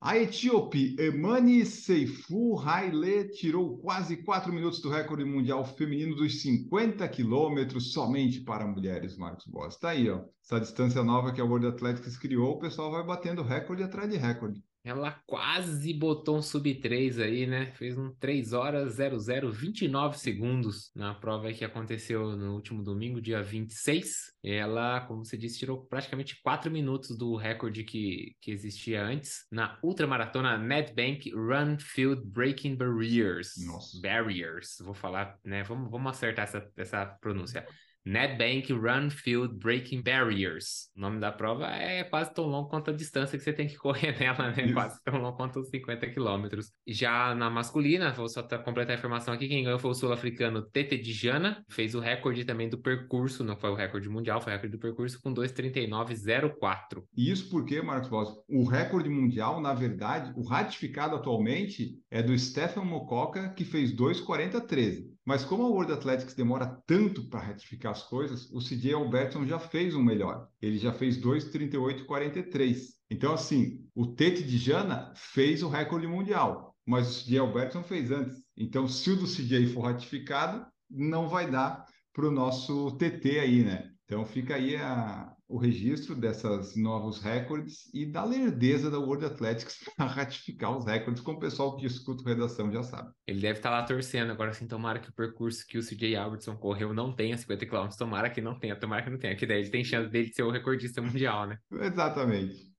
A 0.05 0.19
etíope 0.19 0.97
Emani 0.99 1.65
Seifu 1.65 2.59
Haile 2.59 3.29
tirou 3.29 3.79
quase 3.79 4.17
4 4.17 4.53
minutos 4.53 4.81
do 4.81 4.91
recorde 4.91 5.25
mundial 5.25 5.65
feminino 5.65 6.17
dos 6.17 6.43
50 6.43 7.07
quilômetros 7.07 7.93
somente 7.93 8.41
para 8.41 8.67
mulheres, 8.67 9.17
Marcos 9.17 9.47
Boss. 9.47 9.77
Tá 9.77 9.91
aí, 9.91 10.11
ó. 10.11 10.25
Essa 10.45 10.59
distância 10.59 11.05
nova 11.05 11.33
que 11.33 11.41
a 11.41 11.45
World 11.45 11.69
Athletics 11.69 12.19
criou, 12.19 12.57
o 12.57 12.59
pessoal 12.59 12.91
vai 12.91 13.07
batendo 13.07 13.45
recorde 13.45 13.85
atrás 13.85 14.11
de 14.11 14.17
recorde. 14.17 14.61
Ela 14.85 15.13
quase 15.27 15.93
botou 15.95 16.39
um 16.39 16.43
sub 16.43 16.75
3 16.75 17.21
aí, 17.21 17.47
né? 17.47 17.73
Fez 17.73 17.97
um 17.97 18.13
3 18.15 18.53
horas 18.53 18.95
00 18.95 19.51
29 19.51 20.19
segundos 20.19 20.91
na 20.95 21.15
prova 21.15 21.53
que 21.53 21.65
aconteceu 21.65 22.37
no 22.37 22.55
último 22.55 22.83
domingo, 22.83 23.21
dia 23.21 23.41
26. 23.41 24.33
Ela, 24.43 25.01
como 25.03 25.25
você 25.25 25.37
disse, 25.37 25.61
tirou 25.61 25.87
praticamente 25.87 26.41
4 26.43 26.71
minutos 26.71 27.17
do 27.17 27.37
recorde 27.37 27.85
que, 27.85 28.35
que 28.41 28.51
existia 28.51 29.05
antes 29.05 29.47
na 29.53 29.79
ultramaratona 29.85 30.59
Nedbank 30.59 31.31
Run 31.31 31.79
Field 31.79 32.23
Breaking 32.27 32.75
Barriers. 32.75 33.55
Nossa. 33.65 34.01
Barriers, 34.01 34.79
vou 34.81 34.95
falar, 34.95 35.39
né? 35.45 35.63
Vamos, 35.63 35.91
vamos 35.91 36.11
acertar 36.11 36.45
essa, 36.45 36.69
essa 36.77 37.07
pronúncia. 37.07 37.65
NetBank 38.05 38.73
Run 38.73 39.11
Field 39.11 39.55
Breaking 39.55 40.03
Barriers. 40.03 40.91
O 40.97 41.01
nome 41.01 41.21
da 41.21 41.31
prova 41.31 41.67
é 41.67 42.03
quase 42.03 42.35
tão 42.35 42.45
longo 42.47 42.69
quanto 42.69 42.91
a 42.91 42.93
distância 42.95 43.39
que 43.39 43.45
você 43.45 43.53
tem 43.53 43.69
que 43.69 43.77
correr 43.79 44.19
nela, 44.19 44.51
né? 44.51 44.65
Isso. 44.65 44.75
Quase 44.75 45.03
tão 45.05 45.21
longo 45.21 45.37
quanto 45.37 45.61
os 45.61 45.69
50 45.69 46.09
quilômetros. 46.11 46.73
Já 46.87 47.35
na 47.35 47.49
masculina, 47.49 48.13
vou 48.13 48.29
só 48.29 48.43
completar 48.43 48.97
a 48.97 48.99
informação 48.99 49.33
aqui, 49.35 49.49
quem 49.49 49.63
ganhou 49.65 49.79
foi 49.79 49.91
o 49.91 49.95
sul-africano 49.95 50.63
Tete 50.63 50.99
Dijana, 50.99 51.65
fez 51.69 51.95
o 51.95 52.01
recorde 52.01 52.45
também 52.45 52.69
do 52.69 52.79
percurso, 52.79 53.45
não 53.45 53.57
foi 53.57 53.71
o 53.71 53.75
recorde 53.75 54.09
mundial, 54.09 54.41
foi 54.41 54.53
o 54.53 54.57
recorde 54.57 54.77
do 54.77 54.81
percurso 54.81 55.21
com 55.23 55.33
2:39:04. 55.33 57.05
Isso 57.17 57.49
porque, 57.51 57.81
Marcos 57.81 58.09
Boss, 58.09 58.35
o 58.49 58.65
recorde 58.65 59.09
mundial, 59.09 59.61
na 59.61 59.75
verdade, 59.75 60.33
o 60.37 60.43
ratificado 60.43 61.15
atualmente 61.15 62.01
é 62.11 62.23
do 62.23 62.37
Stefan 62.37 62.85
Mococa, 62.85 63.51
que 63.51 63.65
fez 63.65 63.93
2:40:13. 63.93 65.12
Mas 65.25 65.45
como 65.45 65.63
a 65.63 65.69
World 65.69 65.93
Athletics 65.93 66.35
demora 66.35 66.83
tanto 66.87 67.29
para 67.29 67.41
ratificar 67.41 67.93
as 67.93 68.03
coisas, 68.03 68.51
o 68.51 68.59
CJ 68.59 68.95
Albertson 68.95 69.47
já 69.47 69.59
fez 69.59 69.95
um 69.95 70.03
melhor. 70.03 70.49
Ele 70.61 70.79
já 70.79 70.93
fez 70.93 71.17
2:38:43. 71.17 72.95
Então 73.09 73.33
assim, 73.33 73.87
o 73.95 74.07
Tete 74.07 74.43
de 74.43 74.59
Jana 74.59 75.13
fez 75.15 75.63
o 75.63 75.69
recorde 75.69 76.07
mundial, 76.09 76.77
mas 76.85 77.09
o 77.09 77.25
CJ 77.25 77.39
Albertson 77.39 77.83
fez 77.85 78.11
antes. 78.11 78.43
Então 78.57 78.89
se 78.89 79.11
o 79.11 79.17
do 79.17 79.27
CJ 79.27 79.67
for 79.69 79.83
ratificado, 79.83 80.67
não 80.91 81.29
vai 81.29 81.51
dar 81.51 81.87
para 82.13 82.27
o 82.27 82.33
nosso 82.33 82.97
TT 82.99 83.39
aí, 83.39 83.63
né? 83.65 83.92
Então 84.13 84.27
fica 84.27 84.57
aí 84.57 84.77
a, 84.77 85.33
o 85.49 85.57
registro 85.57 86.15
dessas 86.15 86.77
novos 86.77 87.23
recordes 87.23 87.89
e 87.95 88.05
da 88.05 88.23
lerdeza 88.23 88.91
da 88.91 88.99
World 88.99 89.25
Athletics 89.25 89.79
para 89.97 90.05
ratificar 90.05 90.77
os 90.77 90.85
recordes, 90.85 91.23
como 91.23 91.39
o 91.39 91.41
pessoal 91.41 91.75
que 91.79 91.87
escuta 91.87 92.23
a 92.23 92.29
redação 92.29 92.71
já 92.71 92.83
sabe. 92.83 93.11
Ele 93.27 93.41
deve 93.41 93.61
estar 93.61 93.71
tá 93.71 93.77
lá 93.79 93.83
torcendo 93.85 94.31
agora, 94.31 94.51
assim, 94.51 94.67
tomara 94.67 94.99
que 94.99 95.09
o 95.09 95.15
percurso 95.15 95.67
que 95.67 95.79
o 95.79 95.83
CJ 95.83 96.15
Albertson 96.15 96.55
correu 96.59 96.93
não 96.93 97.11
tenha 97.11 97.39
50 97.39 97.65
km, 97.65 97.89
tomara 97.97 98.29
que 98.29 98.43
não 98.43 98.59
tenha, 98.59 98.79
tomara 98.79 99.03
que 99.03 99.09
não 99.09 99.19
tenha, 99.19 99.35
que 99.35 99.47
daí 99.47 99.61
ele 99.63 99.71
tem 99.71 99.83
chance 99.83 100.11
dele 100.11 100.29
de 100.29 100.35
ser 100.35 100.43
o 100.43 100.51
recordista 100.51 101.01
mundial, 101.01 101.47
né? 101.47 101.57
Exatamente. 101.81 102.71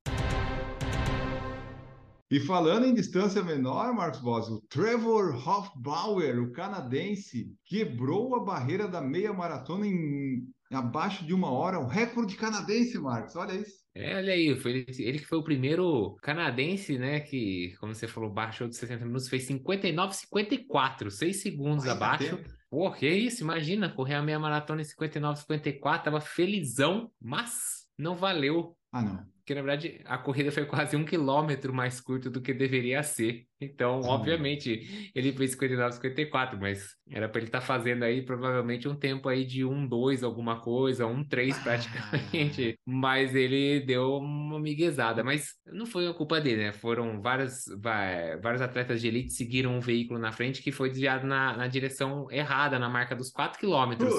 E 2.30 2.40
falando 2.40 2.86
em 2.86 2.94
distância 2.94 3.42
menor, 3.44 3.92
Marcos 3.94 4.20
Boss, 4.20 4.50
o 4.50 4.62
Trevor 4.70 5.36
Hofbauer, 5.36 6.40
o 6.42 6.52
canadense, 6.52 7.56
quebrou 7.66 8.36
a 8.36 8.44
barreira 8.44 8.88
da 8.88 9.02
meia 9.02 9.34
maratona 9.34 9.88
em 9.88 10.48
abaixo 10.76 11.26
de 11.26 11.34
uma 11.34 11.52
hora, 11.52 11.80
um 11.80 11.88
recorde 11.88 12.36
canadense, 12.36 12.98
Marcos, 13.00 13.36
olha 13.36 13.54
isso. 13.54 13.84
É, 13.96 14.16
olha 14.16 14.34
aí, 14.34 14.56
foi 14.56 14.86
ele 14.98 15.20
que 15.20 15.28
foi 15.28 15.38
o 15.38 15.44
primeiro 15.44 16.16
canadense, 16.22 16.98
né, 16.98 17.20
que, 17.20 17.76
como 17.80 17.94
você 17.94 18.08
falou, 18.08 18.32
baixou 18.32 18.68
de 18.68 18.76
60 18.76 19.06
minutos, 19.06 19.30
fez 19.30 19.44
59, 19.44 20.16
54, 20.16 21.12
6 21.12 21.42
segundos 21.42 21.86
Ai, 21.86 21.92
abaixo. 21.92 22.40
Pô, 22.72 22.92
que 22.92 23.08
isso, 23.08 23.44
imagina, 23.44 23.94
correr 23.94 24.16
a 24.16 24.24
meia 24.24 24.40
maratona 24.40 24.82
em 24.82 24.86
59, 24.86 25.42
54, 25.42 26.06
tava 26.06 26.20
felizão, 26.20 27.12
mas 27.22 27.88
não 27.96 28.16
valeu. 28.16 28.76
Ah, 28.92 29.04
não. 29.04 29.33
Porque, 29.44 29.56
na 29.56 29.62
verdade, 29.62 30.00
a 30.06 30.18
corrida 30.18 30.54
foi 30.54 30.66
quase 30.66 30.96
um 30.96 31.04
quilômetro 31.04 31.74
mais 31.74 32.00
curta 32.00 32.30
do 32.30 32.42
que 32.42 32.54
deveria 32.54 33.04
ser. 33.04 33.46
Então, 33.60 34.02
Sim. 34.02 34.10
obviamente, 34.10 35.12
ele 35.14 35.34
fez 35.34 35.52
59, 35.52 35.96
54, 35.96 36.58
mas 36.58 36.96
era 37.10 37.28
para 37.28 37.40
ele 37.40 37.50
estar 37.50 37.60
tá 37.60 37.66
fazendo 37.66 38.04
aí 38.04 38.22
provavelmente 38.22 38.88
um 38.88 38.96
tempo 38.96 39.28
aí 39.28 39.44
de 39.44 39.66
um, 39.66 39.86
dois, 39.86 40.24
alguma 40.24 40.62
coisa, 40.62 41.06
um, 41.06 41.26
três 41.26 41.58
praticamente. 41.60 42.78
Ah. 42.78 42.82
Mas 42.86 43.36
ele 43.36 43.82
deu 43.82 44.16
uma 44.16 44.62
miguezada. 44.62 45.26
Mas 45.26 45.56
não 45.66 45.86
foi 45.86 46.08
a 46.08 46.14
culpa 46.14 46.40
dele, 46.40 46.64
né? 46.64 46.72
Foram 46.72 47.22
várias, 47.22 47.66
vários 48.42 48.62
atletas 48.62 49.02
de 49.02 49.10
elite 49.10 49.34
seguiram 49.34 49.76
um 49.76 49.82
veículo 49.82 50.20
na 50.22 50.32
frente 50.32 50.64
que 50.64 50.72
foi 50.72 50.90
desviado 50.90 51.28
na, 51.28 51.58
na 51.58 51.68
direção 51.68 52.32
errada, 52.32 52.80
na 52.80 52.88
marca 52.88 53.14
dos 53.14 53.30
4 53.30 53.60
quilômetros. 53.60 54.14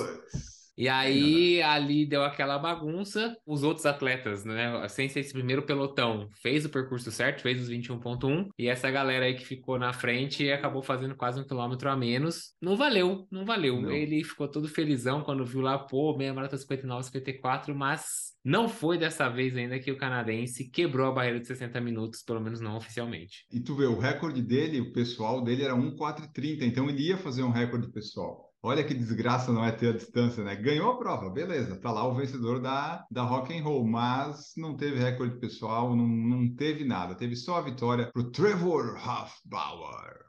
E 0.77 0.89
aí, 0.89 1.63
ali 1.63 2.07
deu 2.07 2.25
aquela 2.25 2.59
bagunça. 2.59 3.37
Os 3.47 3.63
outros 3.63 3.87
atletas, 3.87 4.45
né? 4.45 4.87
Sem 4.89 5.09
ser 5.09 5.21
esse 5.21 5.33
primeiro 5.33 5.63
pelotão, 5.63 6.29
fez 6.43 6.65
o 6.65 6.71
percurso 6.71 7.11
certo, 7.11 7.43
fez 7.43 7.61
os 7.61 7.69
21.1. 7.69 8.49
E 8.59 8.69
essa 8.69 8.91
galera 8.91 9.27
aí 9.27 9.35
que 9.35 9.45
ficou 9.45 9.79
na 9.79 9.93
frente 9.93 10.51
acabou 10.51 10.83
fazendo 10.83 11.15
quase 11.15 11.41
um 11.41 11.47
quilômetro 11.47 11.89
a 11.89 11.97
menos. 11.97 12.55
Não 12.61 12.77
valeu, 12.77 13.27
não 13.31 13.45
valeu. 13.45 13.81
Não. 13.81 13.91
Ele 13.91 14.23
ficou 14.25 14.49
todo 14.49 14.69
felizão 14.69 15.23
quando 15.23 15.45
viu 15.45 15.61
lá, 15.61 15.79
pô, 15.79 16.17
meia 16.17 16.35
maratona 16.35 16.59
59, 16.59 17.05
54, 17.05 17.75
mas 17.75 18.35
não 18.45 18.69
foi 18.69 18.99
dessa 18.99 19.29
vez 19.29 19.57
ainda 19.57 19.79
que 19.79 19.91
o 19.91 19.97
canadense 19.97 20.69
quebrou 20.69 21.09
a 21.09 21.13
barreira 21.13 21.41
de 21.41 21.47
60 21.47 21.81
minutos, 21.81 22.23
pelo 22.23 22.41
menos 22.41 22.61
não 22.61 22.77
oficialmente. 22.77 23.47
E 23.51 23.59
tu 23.59 23.75
vê, 23.75 23.87
o 23.87 23.99
recorde 23.99 24.43
dele, 24.43 24.81
o 24.81 24.93
pessoal 24.93 25.43
dele 25.43 25.63
era 25.63 25.75
1,430, 25.75 26.65
então 26.65 26.91
ele 26.91 27.09
ia 27.09 27.17
fazer 27.17 27.43
um 27.43 27.51
recorde 27.51 27.91
pessoal. 27.91 28.44
Olha 28.67 28.83
que 28.83 28.95
desgraça 28.95 29.53
não 29.53 29.63
é 29.63 29.71
ter 29.71 29.91
a 29.91 29.93
distância, 29.93 30.43
né? 30.43 30.57
Ganhou 30.57 30.93
a 30.93 30.97
prova, 30.97 31.29
beleza, 31.29 31.77
tá 31.77 31.93
lá 31.93 32.09
o 32.09 32.15
vencedor 32.15 32.59
da, 32.63 33.05
da 33.11 33.23
Rock 33.23 33.55
and 33.55 33.63
Roll, 33.63 33.87
mas 33.87 34.55
não 34.57 34.75
teve 34.75 34.99
recorde 34.99 35.39
pessoal, 35.39 35.95
não, 35.95 36.07
não 36.07 36.49
teve 36.55 36.83
nada. 36.83 37.15
Teve 37.15 37.37
só 37.37 37.59
a 37.59 37.61
vitória 37.61 38.11
pro 38.11 38.31
Trevor 38.31 38.97
Hofbauer. 38.97 40.25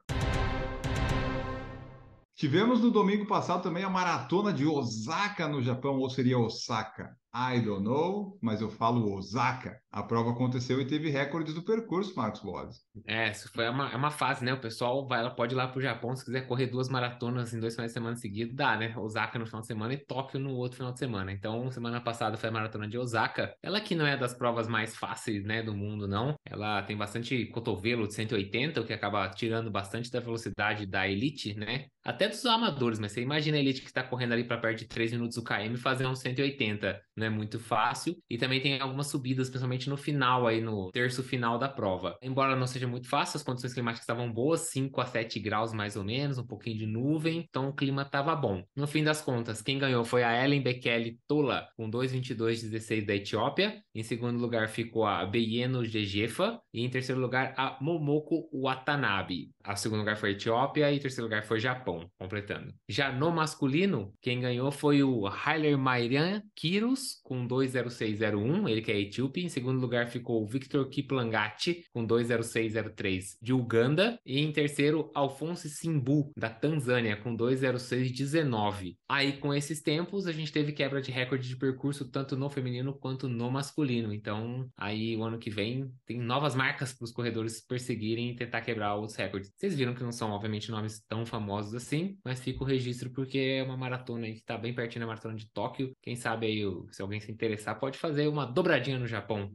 Tivemos 2.36 2.82
no 2.82 2.92
domingo 2.92 3.26
passado 3.26 3.64
também 3.64 3.86
a 3.86 3.90
maratona 3.90 4.52
de 4.52 4.68
Osaka 4.68 5.48
no 5.48 5.62
Japão, 5.62 5.98
ou 6.00 6.10
seria 6.10 6.38
Osaka? 6.38 7.16
I 7.34 7.62
don't 7.62 7.86
know, 7.86 8.38
mas 8.42 8.60
eu 8.60 8.70
falo 8.70 9.16
Osaka. 9.16 9.80
A 9.96 10.04
prova 10.04 10.32
aconteceu 10.32 10.82
e 10.82 10.86
teve 10.86 11.10
recordes 11.10 11.54
do 11.54 11.64
percurso, 11.64 12.14
Marcos 12.18 12.42
Boas. 12.42 12.82
É, 13.08 13.32
isso 13.32 13.50
foi 13.54 13.70
uma, 13.70 13.90
é 13.90 13.96
uma 13.96 14.12
fase, 14.12 14.44
né? 14.44 14.54
O 14.54 14.60
pessoal 14.60 15.08
vai, 15.08 15.22
ela 15.22 15.30
pode 15.30 15.54
ir 15.54 15.58
lá 15.58 15.70
pro 15.70 15.80
Japão 15.80 16.14
se 16.14 16.26
quiser 16.26 16.46
correr 16.48 16.68
duas 16.68 16.90
maratonas 16.90 17.54
em 17.54 17.62
dois 17.62 17.76
finais 17.76 17.92
de 17.92 17.94
semana 17.94 18.18
seguidos, 18.18 18.54
dá, 18.54 18.76
né? 18.76 18.94
Osaka 18.98 19.40
no 19.40 19.46
final 19.46 19.62
de 19.62 19.68
semana 19.68 19.94
e 19.94 19.98
Tóquio 19.98 20.38
no 20.38 20.52
outro 20.52 20.76
final 20.76 20.92
de 20.92 21.00
semana. 21.00 21.32
Então, 21.32 21.72
semana 21.72 22.02
passada 22.02 22.36
foi 22.36 22.50
a 22.50 22.52
maratona 22.52 22.90
de 22.90 22.98
Osaka. 22.98 23.56
Ela 23.64 23.80
que 23.80 23.96
não 23.96 24.06
é 24.06 24.18
das 24.18 24.34
provas 24.34 24.68
mais 24.68 24.98
fáceis, 24.98 25.46
né, 25.46 25.64
do 25.64 25.74
mundo, 25.74 26.10
não. 26.10 26.36
Ela 26.46 26.84
tem 26.84 26.98
bastante 26.98 27.46
cotovelo 27.46 28.06
de 28.06 28.16
180, 28.16 28.82
o 28.82 28.86
que 28.86 28.92
acaba 28.92 29.30
tirando 29.30 29.72
bastante 29.72 30.12
da 30.12 30.20
velocidade 30.20 30.86
da 30.86 31.08
elite, 31.08 31.54
né? 31.58 31.86
Até 32.04 32.28
dos 32.28 32.46
amadores, 32.46 33.00
mas 33.00 33.14
você 33.14 33.22
imagina 33.22 33.56
a 33.56 33.60
elite 33.62 33.82
que 33.82 33.88
está 33.88 34.04
correndo 34.04 34.34
ali 34.34 34.44
para 34.44 34.58
perto 34.58 34.80
de 34.80 34.88
3 34.88 35.14
minutos 35.14 35.38
o 35.38 35.44
KM 35.44 35.76
fazer 35.78 36.06
um 36.06 36.16
180, 36.16 37.02
não 37.16 37.28
é 37.28 37.30
muito 37.30 37.60
fácil. 37.60 38.16
E 38.30 38.38
também 38.38 38.62
tem 38.62 38.80
algumas 38.80 39.08
subidas, 39.08 39.50
principalmente 39.50 39.85
no 39.90 39.98
final 39.98 40.48
aí, 40.48 40.62
no 40.62 40.92
terço 40.92 41.24
final 41.24 41.58
da 41.58 41.70
prova. 41.70 42.18
Embora 42.22 42.56
não 42.56 42.68
seja 42.68 42.88
muito 42.88 43.08
fácil, 43.08 43.38
as 43.38 43.44
condições 43.44 43.74
climáticas 43.74 44.04
estavam 44.04 44.32
boas, 44.32 44.62
5 44.72 45.02
a 45.02 45.06
7 45.06 45.40
graus 45.40 45.74
mais 45.74 45.96
ou 45.96 46.04
menos, 46.04 46.38
um 46.38 46.46
pouquinho 46.46 46.78
de 46.78 46.86
nuvem, 46.86 47.46
então 47.50 47.70
o 47.70 47.74
clima 47.74 48.04
estava 48.04 48.36
bom. 48.36 48.64
No 48.76 48.88
fim 48.88 49.04
das 49.04 49.22
contas, 49.22 49.62
quem 49.62 49.80
ganhou 49.80 50.04
foi 50.04 50.24
a 50.24 50.44
Ellen 50.44 50.62
Bekele 50.62 51.20
Tola, 51.28 51.68
com 51.76 51.90
2:22:16 51.90 53.06
da 53.06 53.16
Etiópia. 53.16 53.82
Em 53.94 54.04
segundo 54.04 54.40
lugar 54.40 54.68
ficou 54.68 55.06
a 55.06 55.26
Beyeno 55.26 55.86
Jejefa 55.86 56.60
e 56.74 56.84
em 56.84 56.90
terceiro 56.90 57.22
lugar 57.22 57.54
a 57.58 57.78
Momoko 57.82 58.50
Watanabe. 58.54 59.52
A 59.64 59.76
segundo 59.76 60.00
lugar 60.00 60.18
foi 60.18 60.30
a 60.30 60.32
Etiópia 60.34 60.92
e 60.92 60.98
em 60.98 61.00
terceiro 61.00 61.24
lugar 61.24 61.44
foi 61.44 61.60
Japão, 61.60 62.10
completando. 62.20 62.74
Já 62.88 63.12
no 63.12 63.32
masculino, 63.32 64.14
quem 64.22 64.40
ganhou 64.40 64.72
foi 64.72 65.04
o 65.04 65.28
Haile 65.28 65.76
Marian 65.76 66.42
Kiros, 66.56 67.20
com 67.24 67.46
20601, 67.48 68.68
ele 68.68 68.82
que 68.82 68.92
é 68.92 69.00
etíope. 69.00 69.44
Em 69.44 69.50
segundo 69.50 69.75
lugar 69.80 70.08
ficou 70.08 70.46
Victor 70.46 70.88
Kiplangati, 70.90 71.84
com 71.94 72.06
20603, 72.06 73.38
de 73.42 73.54
Uganda. 73.54 74.20
E 74.26 74.40
em 74.40 74.52
terceiro, 74.52 75.12
Alphonse 75.14 75.70
Simbu, 75.70 76.32
da 76.36 76.50
Tanzânia, 76.50 77.16
com 77.16 77.36
20619. 77.36 78.98
Aí, 79.08 79.34
com 79.34 79.54
esses 79.54 79.82
tempos, 79.82 80.28
a 80.28 80.32
gente 80.32 80.52
teve 80.52 80.72
quebra 80.72 81.02
de 81.02 81.12
recorde 81.12 81.48
de 81.48 81.56
percurso 81.56 82.10
tanto 82.10 82.36
no 82.36 82.50
feminino 82.50 82.94
quanto 82.94 83.28
no 83.28 83.52
masculino. 83.52 84.14
Então, 84.14 84.70
aí 84.78 85.16
o 85.16 85.24
ano 85.24 85.38
que 85.38 85.50
vem 85.50 85.92
tem 86.06 86.20
novas 86.20 86.56
marcas 86.56 86.94
para 86.94 87.06
os 87.06 87.12
corredores 87.12 87.62
perseguirem 87.66 88.32
e 88.32 88.36
tentar 88.36 88.62
quebrar 88.62 88.96
outros 88.96 89.18
recordes. 89.18 89.52
Vocês 89.56 89.76
viram 89.76 89.94
que 89.94 90.04
não 90.04 90.12
são, 90.12 90.32
obviamente, 90.32 90.72
nomes 90.72 91.04
tão 91.08 91.26
famosos 91.26 91.74
assim, 91.74 92.18
mas 92.24 92.40
fica 92.40 92.64
o 92.64 92.68
registro 92.68 93.10
porque 93.12 93.38
é 93.38 93.64
uma 93.64 93.78
maratona 93.78 94.28
que 94.28 94.38
está 94.38 94.58
bem 94.58 94.74
pertinho 94.74 95.02
da 95.02 95.08
maratona 95.08 95.36
de 95.36 95.50
Tóquio. 95.52 95.92
Quem 96.02 96.16
sabe 96.16 96.48
aí, 96.48 96.64
se 96.92 97.02
alguém 97.02 97.20
se 97.20 97.32
interessar, 97.32 97.80
pode 97.80 97.98
fazer 97.98 98.28
uma 98.28 98.46
dobradinha 98.46 99.00
no 99.00 99.08
Japão. 99.08 99.52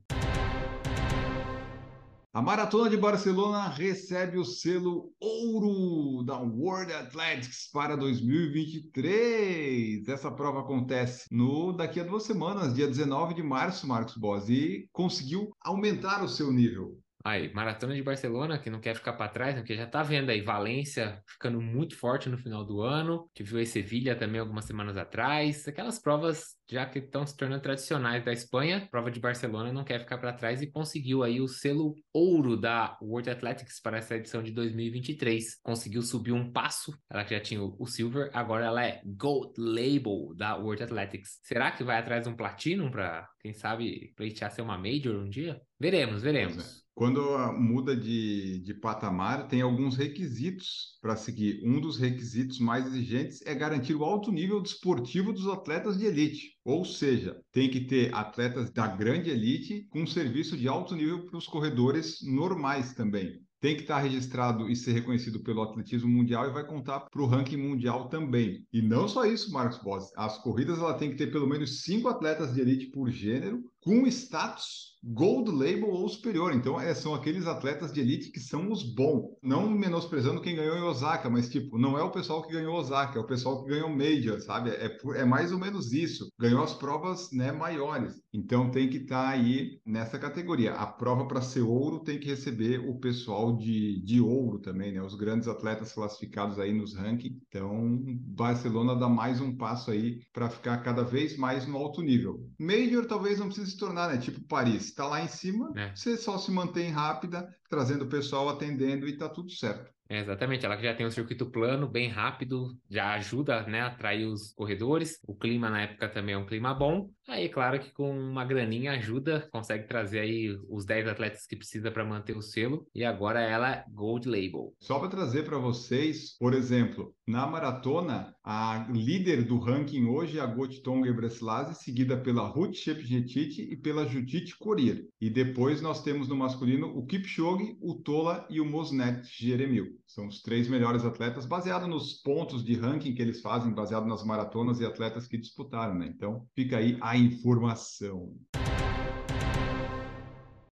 A 2.32 2.40
Maratona 2.40 2.88
de 2.88 2.96
Barcelona 2.96 3.66
recebe 3.66 4.38
o 4.38 4.44
selo 4.44 5.12
ouro 5.18 6.22
da 6.22 6.38
World 6.38 6.92
Athletics 6.92 7.68
para 7.72 7.96
2023. 7.96 10.06
Essa 10.06 10.30
prova 10.30 10.60
acontece 10.60 11.26
no 11.28 11.72
daqui 11.72 11.98
a 11.98 12.04
duas 12.04 12.22
semanas, 12.22 12.72
dia 12.72 12.86
19 12.86 13.34
de 13.34 13.42
março, 13.42 13.84
Marcos 13.84 14.16
Boss, 14.16 14.48
e 14.48 14.88
conseguiu 14.92 15.50
aumentar 15.60 16.22
o 16.22 16.28
seu 16.28 16.52
nível. 16.52 16.96
Aí, 17.24 17.52
Maratona 17.52 17.94
de 17.94 18.02
Barcelona, 18.02 18.58
que 18.58 18.70
não 18.70 18.80
quer 18.80 18.94
ficar 18.94 19.12
para 19.12 19.30
trás, 19.30 19.54
né? 19.54 19.60
porque 19.60 19.76
já 19.76 19.86
tá 19.86 20.02
vendo 20.02 20.30
aí 20.30 20.40
Valência 20.40 21.22
ficando 21.26 21.60
muito 21.60 21.96
forte 21.96 22.28
no 22.28 22.38
final 22.38 22.64
do 22.64 22.80
ano. 22.80 23.28
Que 23.34 23.42
viu 23.42 23.58
aí 23.58 23.66
Sevilha 23.66 24.16
também 24.16 24.40
algumas 24.40 24.64
semanas 24.64 24.96
atrás. 24.96 25.68
Aquelas 25.68 25.98
provas 25.98 26.56
já 26.70 26.86
que 26.86 27.00
estão 27.00 27.26
se 27.26 27.36
tornando 27.36 27.62
tradicionais 27.62 28.24
da 28.24 28.32
Espanha. 28.32 28.88
Prova 28.90 29.10
de 29.10 29.20
Barcelona 29.20 29.72
não 29.72 29.84
quer 29.84 30.00
ficar 30.00 30.18
para 30.18 30.32
trás 30.32 30.62
e 30.62 30.70
conseguiu 30.70 31.22
aí 31.22 31.40
o 31.40 31.48
selo 31.48 31.94
ouro 32.12 32.56
da 32.56 32.96
World 33.02 33.28
Athletics 33.28 33.80
para 33.80 33.98
essa 33.98 34.16
edição 34.16 34.42
de 34.42 34.52
2023. 34.52 35.60
Conseguiu 35.62 36.02
subir 36.02 36.32
um 36.32 36.50
passo. 36.50 36.96
Ela 37.10 37.24
já 37.24 37.40
tinha 37.40 37.62
o 37.62 37.86
Silver, 37.86 38.30
agora 38.32 38.66
ela 38.66 38.84
é 38.84 39.02
Gold 39.04 39.52
Label 39.58 40.34
da 40.36 40.56
World 40.56 40.82
Athletics. 40.84 41.40
Será 41.42 41.70
que 41.70 41.84
vai 41.84 41.98
atrás 41.98 42.24
de 42.24 42.30
um 42.30 42.36
Platinum 42.36 42.90
para, 42.90 43.28
quem 43.40 43.52
sabe, 43.52 44.12
pleitear 44.16 44.50
ser 44.50 44.62
uma 44.62 44.78
Major 44.78 45.16
um 45.16 45.28
dia? 45.28 45.60
Veremos, 45.78 46.22
veremos. 46.22 46.89
Quando 47.00 47.22
muda 47.58 47.96
de, 47.96 48.58
de 48.58 48.74
patamar, 48.74 49.48
tem 49.48 49.62
alguns 49.62 49.96
requisitos 49.96 50.98
para 51.00 51.16
seguir. 51.16 51.58
Um 51.64 51.80
dos 51.80 51.96
requisitos 51.96 52.58
mais 52.58 52.86
exigentes 52.88 53.40
é 53.46 53.54
garantir 53.54 53.94
o 53.94 54.04
alto 54.04 54.30
nível 54.30 54.60
desportivo 54.60 55.32
dos 55.32 55.48
atletas 55.48 55.96
de 55.96 56.04
elite. 56.04 56.58
Ou 56.62 56.84
seja, 56.84 57.40
tem 57.52 57.70
que 57.70 57.86
ter 57.86 58.14
atletas 58.14 58.70
da 58.70 58.86
grande 58.86 59.30
elite 59.30 59.86
com 59.88 60.06
serviço 60.06 60.58
de 60.58 60.68
alto 60.68 60.94
nível 60.94 61.24
para 61.24 61.38
os 61.38 61.46
corredores 61.46 62.18
normais 62.22 62.92
também 62.92 63.40
tem 63.60 63.76
que 63.76 63.82
estar 63.82 63.98
registrado 63.98 64.70
e 64.70 64.74
ser 64.74 64.92
reconhecido 64.92 65.40
pelo 65.40 65.62
atletismo 65.62 66.08
mundial 66.08 66.48
e 66.48 66.52
vai 66.52 66.66
contar 66.66 67.00
para 67.00 67.22
o 67.22 67.26
ranking 67.26 67.58
mundial 67.58 68.08
também. 68.08 68.64
E 68.72 68.80
não 68.80 69.06
só 69.06 69.26
isso, 69.26 69.52
Marcos 69.52 69.78
Boss. 69.82 70.10
As 70.16 70.38
corridas 70.38 70.78
ela 70.78 70.94
tem 70.94 71.10
que 71.10 71.16
ter 71.16 71.30
pelo 71.30 71.46
menos 71.46 71.82
cinco 71.82 72.08
atletas 72.08 72.54
de 72.54 72.60
elite 72.62 72.86
por 72.86 73.10
gênero 73.10 73.62
com 73.82 74.06
status 74.06 74.90
Gold 75.02 75.50
Label 75.50 75.88
ou 75.88 76.08
superior. 76.08 76.52
Então, 76.52 76.78
é, 76.78 76.92
são 76.92 77.14
aqueles 77.14 77.46
atletas 77.46 77.92
de 77.92 78.00
elite 78.00 78.30
que 78.30 78.38
são 78.38 78.70
os 78.70 78.82
bons. 78.82 79.34
Não 79.42 79.70
menosprezando 79.70 80.42
quem 80.42 80.56
ganhou 80.56 80.76
em 80.76 80.82
Osaka, 80.82 81.30
mas, 81.30 81.48
tipo, 81.48 81.78
não 81.78 81.98
é 81.98 82.02
o 82.02 82.10
pessoal 82.10 82.42
que 82.42 82.52
ganhou 82.52 82.76
Osaka, 82.76 83.18
é 83.18 83.22
o 83.22 83.26
pessoal 83.26 83.62
que 83.62 83.70
ganhou 83.70 83.88
Major, 83.88 84.38
sabe? 84.40 84.70
É, 84.70 84.98
é 85.16 85.24
mais 85.24 85.52
ou 85.52 85.58
menos 85.58 85.92
isso. 85.92 86.30
Ganhou 86.38 86.62
as 86.62 86.74
provas 86.74 87.30
né, 87.32 87.50
maiores. 87.50 88.20
Então, 88.32 88.70
tem 88.70 88.90
que 88.90 88.98
estar 88.98 89.24
tá 89.24 89.28
aí 89.30 89.80
nessa 89.86 90.18
categoria. 90.18 90.74
A 90.74 90.86
prova 90.86 91.26
para 91.26 91.40
ser 91.40 91.62
ouro 91.62 92.00
tem 92.00 92.20
que 92.20 92.28
receber 92.28 92.78
o 92.78 92.98
pessoal 92.98 93.56
de, 93.56 94.02
de 94.02 94.20
ouro 94.20 94.58
também, 94.58 94.92
né? 94.92 95.02
Os 95.02 95.14
grandes 95.14 95.48
atletas 95.48 95.92
classificados 95.94 96.58
aí 96.58 96.74
nos 96.74 96.94
rankings. 96.94 97.40
Então, 97.48 97.98
Barcelona 98.26 98.94
dá 98.94 99.08
mais 99.08 99.40
um 99.40 99.56
passo 99.56 99.90
aí 99.90 100.20
para 100.32 100.50
ficar 100.50 100.78
cada 100.78 101.02
vez 101.02 101.38
mais 101.38 101.66
no 101.66 101.78
alto 101.78 102.02
nível. 102.02 102.46
Major 102.58 103.06
talvez 103.06 103.38
não 103.38 103.46
precise 103.46 103.69
se 103.70 103.78
tornar, 103.78 104.12
né? 104.12 104.18
Tipo 104.18 104.40
Paris, 104.46 104.86
está 104.86 105.06
lá 105.06 105.22
em 105.22 105.28
cima, 105.28 105.72
é. 105.76 105.94
você 105.94 106.16
só 106.16 106.36
se 106.38 106.50
mantém 106.50 106.90
rápida, 106.90 107.48
trazendo 107.68 108.04
o 108.04 108.08
pessoal, 108.08 108.48
atendendo 108.48 109.06
e 109.08 109.16
tá 109.16 109.28
tudo 109.28 109.50
certo. 109.50 109.90
É, 110.08 110.18
exatamente, 110.18 110.66
ela 110.66 110.76
que 110.76 110.82
já 110.82 110.92
tem 110.92 111.06
um 111.06 111.10
circuito 111.10 111.48
plano, 111.48 111.88
bem 111.88 112.08
rápido, 112.08 112.76
já 112.90 113.14
ajuda 113.14 113.62
né, 113.62 113.80
a 113.80 113.86
atrair 113.86 114.26
os 114.26 114.52
corredores. 114.52 115.20
O 115.24 115.36
clima 115.36 115.70
na 115.70 115.82
época 115.82 116.08
também 116.08 116.34
é 116.34 116.38
um 116.38 116.46
clima 116.46 116.74
bom. 116.74 117.08
Aí, 117.30 117.48
claro 117.48 117.78
que 117.78 117.92
com 117.92 118.10
uma 118.10 118.44
graninha 118.44 118.90
ajuda, 118.90 119.48
consegue 119.52 119.86
trazer 119.86 120.18
aí 120.18 120.58
os 120.68 120.84
10 120.84 121.06
atletas 121.06 121.46
que 121.46 121.54
precisa 121.54 121.88
para 121.88 122.04
manter 122.04 122.36
o 122.36 122.42
selo. 122.42 122.88
E 122.92 123.04
agora 123.04 123.40
ela 123.40 123.70
é 123.70 123.84
Gold 123.88 124.28
Label. 124.28 124.74
Só 124.80 124.98
para 124.98 125.08
trazer 125.08 125.44
para 125.44 125.56
vocês, 125.56 126.36
por 126.36 126.52
exemplo, 126.52 127.14
na 127.24 127.46
maratona, 127.46 128.34
a 128.42 128.88
líder 128.90 129.44
do 129.44 129.60
ranking 129.60 130.06
hoje 130.06 130.38
é 130.38 130.40
a 130.40 130.46
Gotitonga 130.46 131.12
Breslavs, 131.12 131.78
seguida 131.78 132.16
pela 132.16 132.48
Ruth 132.48 132.74
Shepjetiti 132.74 133.62
e 133.62 133.76
pela 133.76 134.04
Judith 134.04 134.56
Corir. 134.58 135.06
E 135.20 135.30
depois 135.30 135.80
nós 135.80 136.02
temos 136.02 136.26
no 136.26 136.34
masculino 136.34 136.88
o 136.88 137.06
Kipchoge, 137.06 137.76
o 137.80 137.94
Tola 137.94 138.44
e 138.50 138.60
o 138.60 138.64
Mosnet 138.64 139.22
Jeremil. 139.38 140.00
São 140.04 140.26
os 140.26 140.42
três 140.42 140.68
melhores 140.68 141.04
atletas, 141.04 141.46
baseado 141.46 141.86
nos 141.86 142.14
pontos 142.14 142.64
de 142.64 142.74
ranking 142.74 143.14
que 143.14 143.22
eles 143.22 143.40
fazem, 143.40 143.72
baseado 143.72 144.06
nas 144.06 144.24
maratonas 144.24 144.80
e 144.80 144.84
atletas 144.84 145.28
que 145.28 145.38
disputaram, 145.38 145.94
né? 145.94 146.10
Então, 146.12 146.44
fica 146.56 146.78
aí 146.78 146.98
a 147.00 147.16
informação. 147.20 148.34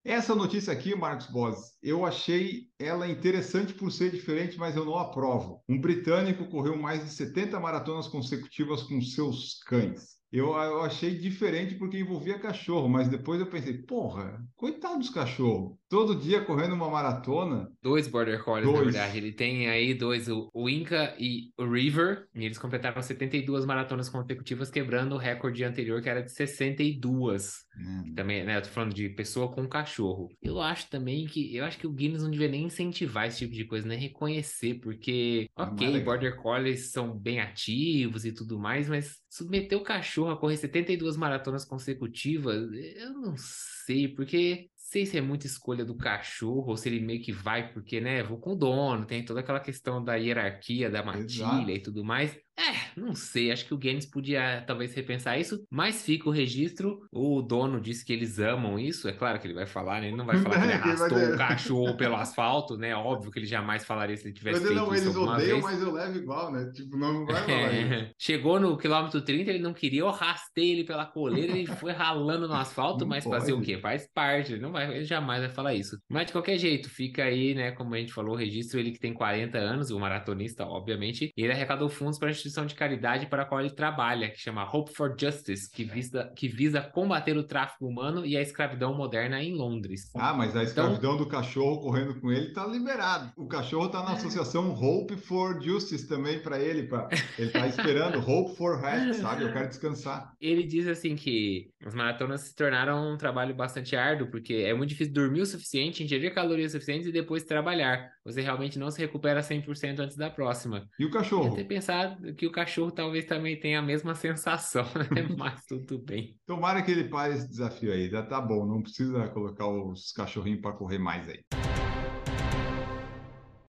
Essa 0.03 0.33
notícia 0.33 0.71
aqui, 0.71 0.95
Marcos 0.95 1.27
Boss, 1.27 1.73
eu 1.83 2.05
achei 2.05 2.69
ela 2.79 3.09
interessante 3.09 3.73
por 3.73 3.91
ser 3.91 4.09
diferente, 4.09 4.57
mas 4.57 4.73
eu 4.75 4.85
não 4.85 4.97
aprovo. 4.97 5.61
Um 5.67 5.81
britânico 5.81 6.45
correu 6.45 6.77
mais 6.77 7.03
de 7.03 7.11
70 7.11 7.59
maratonas 7.59 8.07
consecutivas 8.07 8.83
com 8.83 9.01
seus 9.01 9.61
cães. 9.65 10.15
Eu, 10.31 10.47
eu 10.53 10.81
achei 10.81 11.17
diferente 11.17 11.75
porque 11.75 11.99
envolvia 11.99 12.39
cachorro, 12.39 12.87
mas 12.87 13.09
depois 13.09 13.39
eu 13.41 13.47
pensei, 13.47 13.77
porra, 13.79 14.41
coitado 14.55 14.99
dos 14.99 15.09
cachorros. 15.09 15.77
Todo 15.89 16.15
dia 16.15 16.41
correndo 16.41 16.73
uma 16.73 16.89
maratona. 16.89 17.71
Dois 17.81 18.07
Border 18.07 18.43
Collies, 18.43 18.65
dois. 18.65 18.77
na 18.77 18.91
verdade. 18.91 19.17
Ele 19.17 19.31
tem 19.31 19.69
aí 19.69 19.93
dois, 19.93 20.27
o, 20.27 20.69
Inca 20.69 21.15
e 21.17 21.51
o 21.57 21.65
River. 21.65 22.27
E 22.35 22.45
eles 22.45 22.57
completaram 22.57 23.01
72 23.01 23.65
maratonas 23.65 24.09
consecutivas, 24.09 24.69
quebrando 24.69 25.15
o 25.15 25.17
recorde 25.17 25.63
anterior, 25.63 26.01
que 26.01 26.09
era 26.09 26.21
de 26.21 26.31
62. 26.31 27.65
Hum. 27.79 28.13
Também, 28.15 28.43
né? 28.43 28.57
Eu 28.57 28.61
tô 28.61 28.69
falando 28.69 28.93
de 28.93 29.07
pessoa 29.09 29.49
com 29.49 29.67
cachorro. 29.67 30.27
Eu 30.41 30.59
acho 30.59 30.89
também 30.89 31.25
que. 31.25 31.55
Eu 31.55 31.63
acho 31.63 31.77
que 31.77 31.87
o 31.87 31.91
Guinness 31.91 32.23
não 32.23 32.31
devia 32.31 32.49
nem 32.49 32.65
incentivar 32.65 33.27
esse 33.27 33.39
tipo 33.39 33.53
de 33.53 33.63
coisa, 33.63 33.87
nem 33.87 33.97
reconhecer, 33.97 34.75
porque, 34.81 35.49
ok, 35.55 36.01
Border 36.03 36.35
Collies 36.35 36.91
são 36.91 37.17
bem 37.17 37.39
ativos 37.39 38.25
e 38.25 38.33
tudo 38.33 38.59
mais, 38.59 38.89
mas 38.89 39.21
submeter 39.29 39.77
o 39.77 39.83
cachorro 39.83 40.31
a 40.31 40.37
correr 40.37 40.57
72 40.57 41.15
maratonas 41.15 41.63
consecutivas, 41.63 42.69
eu 42.95 43.13
não 43.13 43.35
sei, 43.37 44.07
porque 44.07 44.69
sei 44.89 45.05
se 45.05 45.17
é 45.17 45.21
muita 45.21 45.45
escolha 45.45 45.83
do 45.83 45.97
cachorro 45.97 46.69
ou 46.69 46.77
se 46.77 46.87
ele 46.87 47.01
meio 47.01 47.21
que 47.21 47.31
vai 47.31 47.73
porque, 47.73 47.99
né, 47.99 48.23
vou 48.23 48.39
com 48.39 48.53
o 48.53 48.55
dono, 48.55 49.05
tem 49.05 49.23
toda 49.23 49.41
aquela 49.41 49.59
questão 49.59 50.01
da 50.01 50.15
hierarquia 50.15 50.89
da 50.89 51.03
matilha 51.03 51.25
Exato. 51.25 51.71
e 51.71 51.79
tudo 51.81 52.05
mais. 52.05 52.37
É, 52.57 52.99
não 52.99 53.13
sei. 53.13 53.51
Acho 53.51 53.65
que 53.65 53.73
o 53.73 53.77
Gaines 53.77 54.05
podia 54.05 54.63
talvez 54.65 54.93
repensar 54.93 55.37
isso, 55.37 55.63
mas 55.69 56.03
fica 56.03 56.27
o 56.27 56.31
registro. 56.31 57.07
O 57.11 57.41
dono 57.41 57.79
disse 57.79 58.03
que 58.03 58.11
eles 58.11 58.39
amam 58.39 58.79
isso. 58.79 59.07
É 59.07 59.13
claro 59.13 59.39
que 59.39 59.45
ele 59.45 59.53
vai 59.53 59.67
falar, 59.67 60.01
né? 60.01 60.07
Ele 60.07 60.17
não 60.17 60.25
vai 60.25 60.37
falar 60.37 60.57
que 60.59 60.63
ele 60.63 60.73
arrastou 60.73 61.17
o 61.17 61.37
cachorro 61.37 61.97
pelo 61.97 62.15
asfalto, 62.15 62.75
né? 62.75 62.95
Óbvio 62.95 63.31
que 63.31 63.39
ele 63.39 63.45
jamais 63.45 63.85
falaria 63.85 64.17
se 64.17 64.25
ele 64.25 64.33
tivesse 64.33 64.59
mas 64.59 64.67
feito 64.67 64.79
não, 64.79 64.93
isso 64.93 65.03
eles 65.05 65.15
odeiam, 65.15 65.37
vez. 65.37 65.63
mas 65.63 65.81
eu 65.81 65.91
levo 65.91 66.17
igual, 66.17 66.51
né? 66.51 66.71
Tipo, 66.73 66.97
não 66.97 67.25
vai 67.27 67.43
falar 67.43 67.73
é. 67.73 68.11
Chegou 68.17 68.59
no 68.59 68.75
quilômetro 68.75 69.21
30, 69.21 69.51
ele 69.51 69.59
não 69.59 69.73
queria, 69.73 69.99
eu 69.99 70.09
arrastei 70.09 70.71
ele 70.71 70.83
pela 70.83 71.05
coleira, 71.05 71.55
ele 71.55 71.67
foi 71.67 71.91
ralando 71.91 72.47
no 72.47 72.55
asfalto, 72.55 73.01
não 73.01 73.09
mas 73.09 73.23
pode. 73.23 73.39
fazer 73.39 73.53
o 73.53 73.61
quê? 73.61 73.77
Faz 73.77 74.09
parte, 74.11 74.53
ele 74.53 74.61
não 74.61 74.71
vai, 74.71 74.91
ele 74.95 75.05
jamais 75.05 75.41
vai 75.41 75.49
falar 75.49 75.75
isso. 75.75 75.97
Mas 76.09 76.25
de 76.25 76.31
qualquer 76.31 76.57
jeito, 76.57 76.89
fica 76.89 77.23
aí, 77.23 77.53
né? 77.53 77.71
Como 77.71 77.93
a 77.93 77.99
gente 77.99 78.13
falou, 78.13 78.33
o 78.33 78.37
registro, 78.37 78.79
ele 78.79 78.91
que 78.91 78.99
tem 78.99 79.13
40 79.13 79.57
anos, 79.59 79.91
o 79.91 79.99
maratonista, 79.99 80.65
obviamente, 80.65 81.31
e 81.37 81.43
ele 81.43 81.53
arrecadou 81.53 81.87
fundos 81.89 82.17
para 82.17 82.29
a 82.29 82.31
instituição 82.47 82.65
de 82.65 82.75
caridade 82.75 83.27
para 83.27 83.43
a 83.43 83.45
qual 83.45 83.61
ele 83.61 83.69
trabalha, 83.69 84.29
que 84.29 84.39
chama 84.39 84.63
Hope 84.63 84.93
for 84.93 85.15
Justice, 85.19 85.69
que 85.69 85.83
visa, 85.83 86.31
que 86.35 86.47
visa 86.47 86.81
combater 86.81 87.37
o 87.37 87.43
tráfico 87.43 87.85
humano 87.85 88.25
e 88.25 88.37
a 88.37 88.41
escravidão 88.41 88.95
moderna 88.95 89.41
em 89.43 89.53
Londres. 89.53 90.09
Ah, 90.15 90.33
mas 90.33 90.55
a 90.55 90.63
então 90.63 90.63
escravidão 90.63 91.13
então, 91.15 91.17
do 91.17 91.27
cachorro 91.27 91.81
correndo 91.81 92.19
com 92.19 92.31
ele 92.31 92.53
tá 92.53 92.65
liberado. 92.65 93.31
O 93.35 93.47
cachorro 93.47 93.89
tá 93.89 94.03
na 94.03 94.13
associação 94.13 94.71
Hope 94.73 95.17
for 95.17 95.61
Justice 95.61 96.07
também 96.07 96.39
para 96.39 96.59
ele, 96.59 96.83
pra... 96.83 97.09
ele 97.37 97.51
tá 97.51 97.67
esperando 97.67 98.19
Hope 98.19 98.55
for 98.55 98.79
Rest, 98.79 99.21
sabe? 99.21 99.43
Eu 99.43 99.53
quero 99.53 99.67
descansar. 99.67 100.33
Ele 100.39 100.63
diz 100.63 100.87
assim 100.87 101.15
que 101.15 101.69
as 101.85 101.93
maratonas 101.93 102.41
se 102.41 102.55
tornaram 102.55 103.13
um 103.13 103.17
trabalho 103.17 103.53
bastante 103.53 103.95
árduo, 103.95 104.29
porque 104.29 104.53
é 104.53 104.73
muito 104.73 104.89
difícil 104.89 105.13
dormir 105.13 105.41
o 105.41 105.45
suficiente, 105.45 106.03
ingerir 106.03 106.33
calorias 106.33 106.71
suficientes 106.71 107.07
e 107.07 107.11
depois 107.11 107.43
trabalhar. 107.43 108.09
Você 108.27 108.41
realmente 108.41 108.77
não 108.77 108.91
se 108.91 108.99
recupera 108.99 109.39
100% 109.39 109.99
antes 109.99 110.17
da 110.17 110.29
próxima. 110.29 110.85
E 110.99 111.05
o 111.05 111.09
cachorro? 111.09 111.47
Eu 111.47 111.55
ter 111.55 111.63
pensado 111.63 112.33
que 112.33 112.45
o 112.45 112.51
cachorro 112.51 112.91
talvez 112.91 113.23
também 113.23 113.57
tenha 113.57 113.79
a 113.79 113.81
mesma 113.81 114.13
sensação, 114.15 114.83
né? 114.83 115.33
Mas 115.37 115.63
tudo 115.65 115.97
bem. 115.97 116.35
Tomara 116.45 116.81
que 116.81 116.91
ele 116.91 117.05
pare 117.05 117.35
esse 117.35 117.47
desafio 117.47 117.93
aí. 117.93 118.09
Já 118.09 118.21
tá 118.21 118.41
bom, 118.41 118.65
não 118.65 118.81
precisa 118.81 119.29
colocar 119.29 119.69
os 119.69 120.11
cachorrinhos 120.11 120.59
para 120.59 120.73
correr 120.73 120.97
mais 120.97 121.25
aí. 121.29 121.39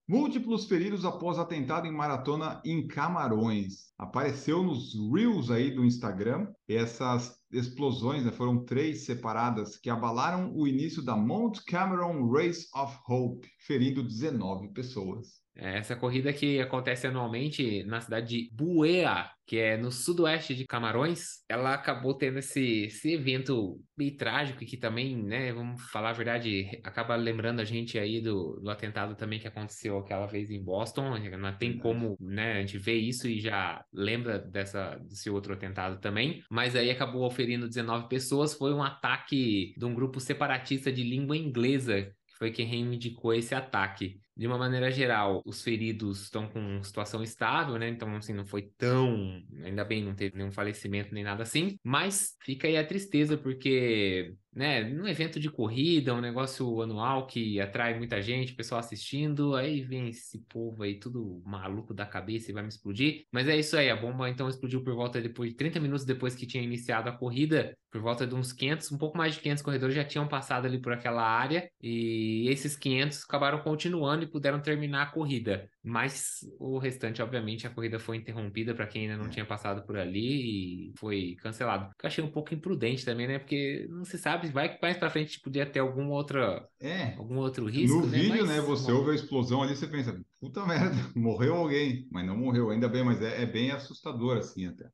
Múltiplos 0.09 0.67
feridos 0.67 1.05
após 1.05 1.37
atentado 1.37 1.85
em 1.85 1.91
maratona 1.91 2.63
em 2.65 2.87
Camarões. 2.87 3.93
Apareceu 3.99 4.63
nos 4.63 4.95
Reels 5.13 5.51
aí 5.51 5.75
do 5.75 5.85
Instagram. 5.85 6.47
Essas 6.69 7.37
explosões 7.51 8.25
né, 8.25 8.31
foram 8.31 8.65
três 8.65 9.05
separadas 9.05 9.77
que 9.77 9.91
abalaram 9.91 10.55
o 10.55 10.69
início 10.69 11.03
da 11.03 11.17
Mount 11.17 11.59
Cameron 11.67 12.31
Race 12.31 12.69
of 12.73 12.97
Hope, 13.09 13.49
ferindo 13.67 14.01
19 14.01 14.69
pessoas. 14.69 15.45
É, 15.57 15.79
essa 15.79 15.97
corrida 15.97 16.33
que 16.33 16.61
acontece 16.61 17.07
anualmente 17.07 17.83
na 17.85 18.01
cidade 18.01 18.27
de 18.27 18.51
Buea, 18.53 19.31
que 19.47 19.59
é 19.59 19.77
no 19.77 19.91
sudoeste 19.91 20.55
de 20.55 20.67
Camarões, 20.67 21.45
ela 21.49 21.73
acabou 21.73 22.15
tendo 22.15 22.39
esse, 22.39 22.85
esse 22.85 23.15
evento 23.15 23.81
meio 23.97 24.17
trágico 24.17 24.63
e 24.63 24.67
que 24.67 24.77
também, 24.77 25.17
né, 25.17 25.53
vamos 25.53 25.81
falar 25.91 26.11
a 26.11 26.13
verdade, 26.13 26.81
acaba 26.85 27.17
lembrando 27.17 27.61
a 27.61 27.65
gente 27.65 27.99
aí 27.99 28.21
do, 28.21 28.61
do 28.61 28.69
atentado 28.69 29.15
também 29.15 29.39
que 29.39 29.49
aconteceu 29.49 29.99
aquela 29.99 30.27
vez 30.27 30.51
em 30.51 30.63
Boston. 30.63 31.17
Não 31.39 31.57
tem 31.57 31.79
como, 31.79 32.17
né, 32.21 32.59
a 32.59 32.61
gente 32.61 32.79
vê 32.79 32.95
isso 32.95 33.27
e 33.27 33.41
já 33.41 33.83
lembra 33.93 34.39
dessa, 34.39 34.97
desse 35.09 35.31
outro 35.31 35.55
atentado 35.55 36.01
também. 36.01 36.43
Mas 36.51 36.77
aí 36.77 36.91
acabou 36.91 37.25
oferindo 37.25 37.69
19 37.69 38.09
pessoas. 38.09 38.53
Foi 38.53 38.75
um 38.75 38.83
ataque 38.83 39.75
de 39.77 39.85
um 39.85 39.95
grupo 39.95 40.21
separatista 40.21 40.93
de 40.93 41.03
língua 41.03 41.37
inglesa 41.37 42.13
que 42.27 42.37
foi 42.37 42.51
quem 42.51 42.67
reivindicou 42.67 43.33
esse 43.33 43.55
ataque 43.55 44.21
de 44.37 44.47
uma 44.47 44.59
maneira 44.59 44.91
geral, 44.91 45.43
os 45.47 45.63
feridos 45.63 46.25
estão 46.25 46.47
com 46.49 46.83
situação 46.83 47.23
estável, 47.23 47.79
né? 47.79 47.89
Então, 47.89 48.15
assim, 48.17 48.35
não 48.35 48.45
foi 48.45 48.71
tão. 48.77 49.43
Ainda 49.65 49.85
bem, 49.85 50.05
não 50.05 50.15
teve 50.15 50.37
nenhum 50.37 50.53
falecimento 50.53 51.15
nem 51.15 51.25
nada 51.25 51.43
assim. 51.43 51.79
Mas 51.83 52.37
fica 52.43 52.69
aí 52.69 52.77
a 52.77 52.87
tristeza, 52.87 53.39
porque, 53.39 54.35
né, 54.55 54.85
num 54.85 55.07
evento 55.07 55.41
de 55.41 55.51
corrida, 55.51 56.15
um 56.15 56.21
negócio 56.21 56.83
anual 56.83 57.27
que 57.27 57.59
atrai 57.61 57.97
muita 57.97 58.21
gente, 58.21 58.55
pessoal 58.55 58.79
assistindo, 58.79 59.55
aí 59.55 59.81
vem 59.81 60.09
esse 60.09 60.41
povo 60.49 60.83
aí, 60.83 60.99
tudo 60.99 61.43
maluco 61.47 61.95
da 61.95 62.05
cabeça 62.05 62.51
e 62.51 62.55
vai 62.55 62.63
me 62.63 62.69
explodir. 62.69 63.25
Mas 63.33 63.49
é 63.49 63.57
isso 63.57 63.75
aí, 63.77 63.89
a 63.89 63.97
bomba 63.97 64.29
então 64.29 64.49
explodiu 64.49 64.85
por 64.85 64.95
volta 64.95 65.21
depois 65.21 65.51
de 65.51 65.57
30 65.57 65.81
minutos 65.81 66.05
depois 66.05 66.35
que 66.35 66.47
tinha 66.47 66.63
iniciado 66.63 67.09
a 67.09 67.13
corrida, 67.13 67.75
por 67.91 68.03
volta 68.03 68.27
de 68.27 68.35
uns 68.35 68.53
500, 68.53 68.93
um 68.93 68.99
pouco 68.99 69.17
mais 69.17 69.35
de 69.35 69.41
500 69.41 69.63
corredores 69.63 69.95
já 69.95 70.05
tinham 70.05 70.29
passado 70.29 70.67
ali 70.67 70.79
por 70.79 70.93
aquela 70.93 71.23
área, 71.23 71.71
e 71.81 72.47
esses 72.51 72.77
500 72.77 73.25
acabaram 73.25 73.61
continuando 73.61 74.26
e 74.27 74.31
puderam 74.31 74.61
terminar 74.61 75.03
a 75.03 75.11
corrida. 75.11 75.69
Mas 75.83 76.41
o 76.59 76.79
restante, 76.79 77.23
obviamente, 77.23 77.67
a 77.67 77.71
corrida 77.71 77.99
foi 77.99 78.19
interrompida 78.19 78.75
para 78.75 78.87
quem 78.87 79.03
ainda 79.03 79.23
não 79.23 79.31
tinha 79.31 79.45
passado 79.45 79.85
por 79.87 79.97
ali 79.97 80.91
e 80.91 80.93
foi 80.99 81.37
cancelado. 81.41 81.87
Eu 82.03 82.07
achei 82.07 82.23
um 82.23 82.31
pouco 82.31 82.55
imprudente 82.55 83.05
também, 83.05 83.27
né? 83.27 83.39
Porque 83.39 83.87
não 83.89 84.05
se 84.05 84.19
sabe, 84.19 84.49
vai 84.49 84.75
que 84.75 84.83
mais 84.83 84.97
para 84.97 85.11
frente 85.11 85.41
podia 85.41 85.65
ter 85.65 85.79
algum 85.79 86.11
outra, 86.11 86.69
é. 86.81 87.15
algum 87.15 87.37
outro 87.37 87.67
risco. 87.67 88.01
No 88.01 88.07
né? 88.07 88.19
vídeo, 88.19 88.47
mas, 88.47 88.49
né? 88.49 88.61
Você 88.61 88.93
bom. 88.93 88.99
ouve 88.99 89.13
a 89.13 89.15
explosão 89.15 89.63
ali, 89.63 89.75
você 89.75 89.87
pensa, 89.87 90.21
puta 90.41 90.67
merda, 90.67 90.95
morreu 91.17 91.55
alguém, 91.55 92.07
mas 92.11 92.27
não 92.27 92.37
morreu, 92.37 92.71
ainda 92.71 92.89
bem, 92.89 93.05
mas 93.05 93.23
é, 93.23 93.43
é 93.43 93.47
bem 93.47 93.71
assustador 93.71 94.37
assim 94.39 94.67
até. 94.67 94.87